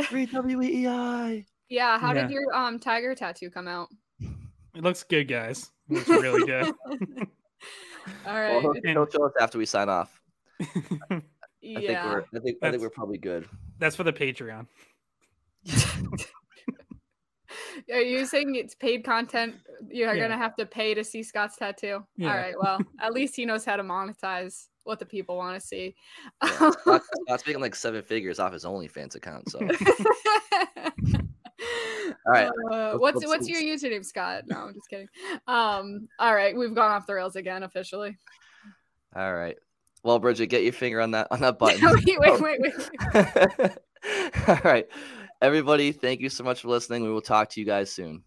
Free 0.09 0.27
WEI. 0.33 1.45
yeah 1.69 1.99
how 1.99 2.15
Yeah. 2.15 2.23
did 2.23 2.31
your 2.31 2.55
um 2.55 2.79
tiger 2.79 3.15
tattoo 3.15 3.51
come 3.51 3.69
out 3.69 3.89
It 4.75 4.83
looks 4.83 5.03
good, 5.03 5.29
guys. 5.29 5.71
It 5.91 5.95
looks 5.95 6.09
really 6.09 6.47
good. 6.47 6.73
All 8.27 8.33
right. 8.35 8.53
Well, 8.53 8.55
right 8.55 8.61
he'll, 8.63 8.71
And- 8.73 8.87
he'll 8.87 9.11
show 9.11 9.27
us 9.27 9.33
after 9.39 9.59
we 9.59 9.67
sign 9.67 9.89
off. 9.91 10.19
I 10.61 10.65
think 11.11 11.23
yeah 11.61 12.07
we're 12.11 12.25
I 12.35 12.39
think 12.41 12.57
I 12.63 12.71
think 12.71 12.81
we're 12.83 12.89
probably 12.91 13.19
good. 13.19 13.47
That's 13.79 13.97
for 13.97 14.05
the 14.05 14.13
Patreon. 14.15 14.67
Are 17.93 18.01
you 18.01 18.25
saying 18.27 18.55
it's 18.55 18.75
paid 18.75 19.05
content? 19.05 19.57
You're 19.89 20.15
Yeah. 20.15 20.23
gonna 20.29 20.39
have 20.39 20.57
to 20.57 20.67
pay 20.67 20.95
to 20.95 21.03
see 21.05 21.23
Scott's 21.23 21.57
tattoo. 21.57 22.05
Yeah. 22.17 22.31
All 22.31 22.37
right. 22.37 22.55
Well, 22.61 22.79
at 23.01 23.13
least 23.13 23.37
he 23.37 23.45
knows 23.47 23.65
how 23.65 23.77
to 23.77 23.83
monetize 23.83 24.67
what 24.85 24.99
the 24.99 25.07
people 25.07 25.37
want 25.37 25.61
to 25.61 25.67
see. 25.67 25.95
Yeah, 26.43 26.51
Scott's, 26.73 27.07
Scott's 27.27 27.47
making 27.47 27.61
like 27.63 27.75
seven 27.75 28.03
figures 28.03 28.39
off 28.39 28.53
his 28.53 28.65
OnlyFans 28.65 29.15
account. 29.15 29.51
So 29.51 29.59
all 32.27 32.33
right, 32.33 32.49
Uh, 32.49 32.51
let's- 32.71 32.99
what's 33.01 33.17
let's- 33.17 33.27
what's 33.27 33.49
your 33.49 33.61
username, 33.61 34.05
Scott? 34.05 34.45
No, 34.47 34.57
I'm 34.59 34.75
just 34.75 34.89
kidding. 34.89 35.09
Um. 35.47 36.09
All 36.19 36.35
right, 36.35 36.57
we've 36.57 36.75
gone 36.75 36.91
off 36.91 37.07
the 37.07 37.15
rails 37.15 37.37
again 37.37 37.63
officially. 37.63 38.17
all 39.15 39.35
right. 39.35 39.57
Well, 40.03 40.19
Bridget, 40.19 40.47
get 40.47 40.63
your 40.63 40.73
finger 40.73 41.01
on 41.03 41.11
that 41.11 41.29
on 41.31 41.41
that 41.41 41.59
button. 41.59 41.81
wait, 42.07 42.19
wait, 42.19 42.41
wait, 42.41 42.61
wait. 43.15 43.73
All 44.49 44.59
right. 44.65 44.89
Everybody, 45.43 45.93
thank 45.93 46.21
you 46.21 46.29
so 46.29 46.45
much 46.45 46.61
for 46.61 46.69
listening. 46.69 47.03
We 47.03 47.11
will 47.11 47.23
talk 47.23 47.51
to 47.51 47.61
you 47.61 47.67
guys 47.67 47.91
soon. 47.91 48.25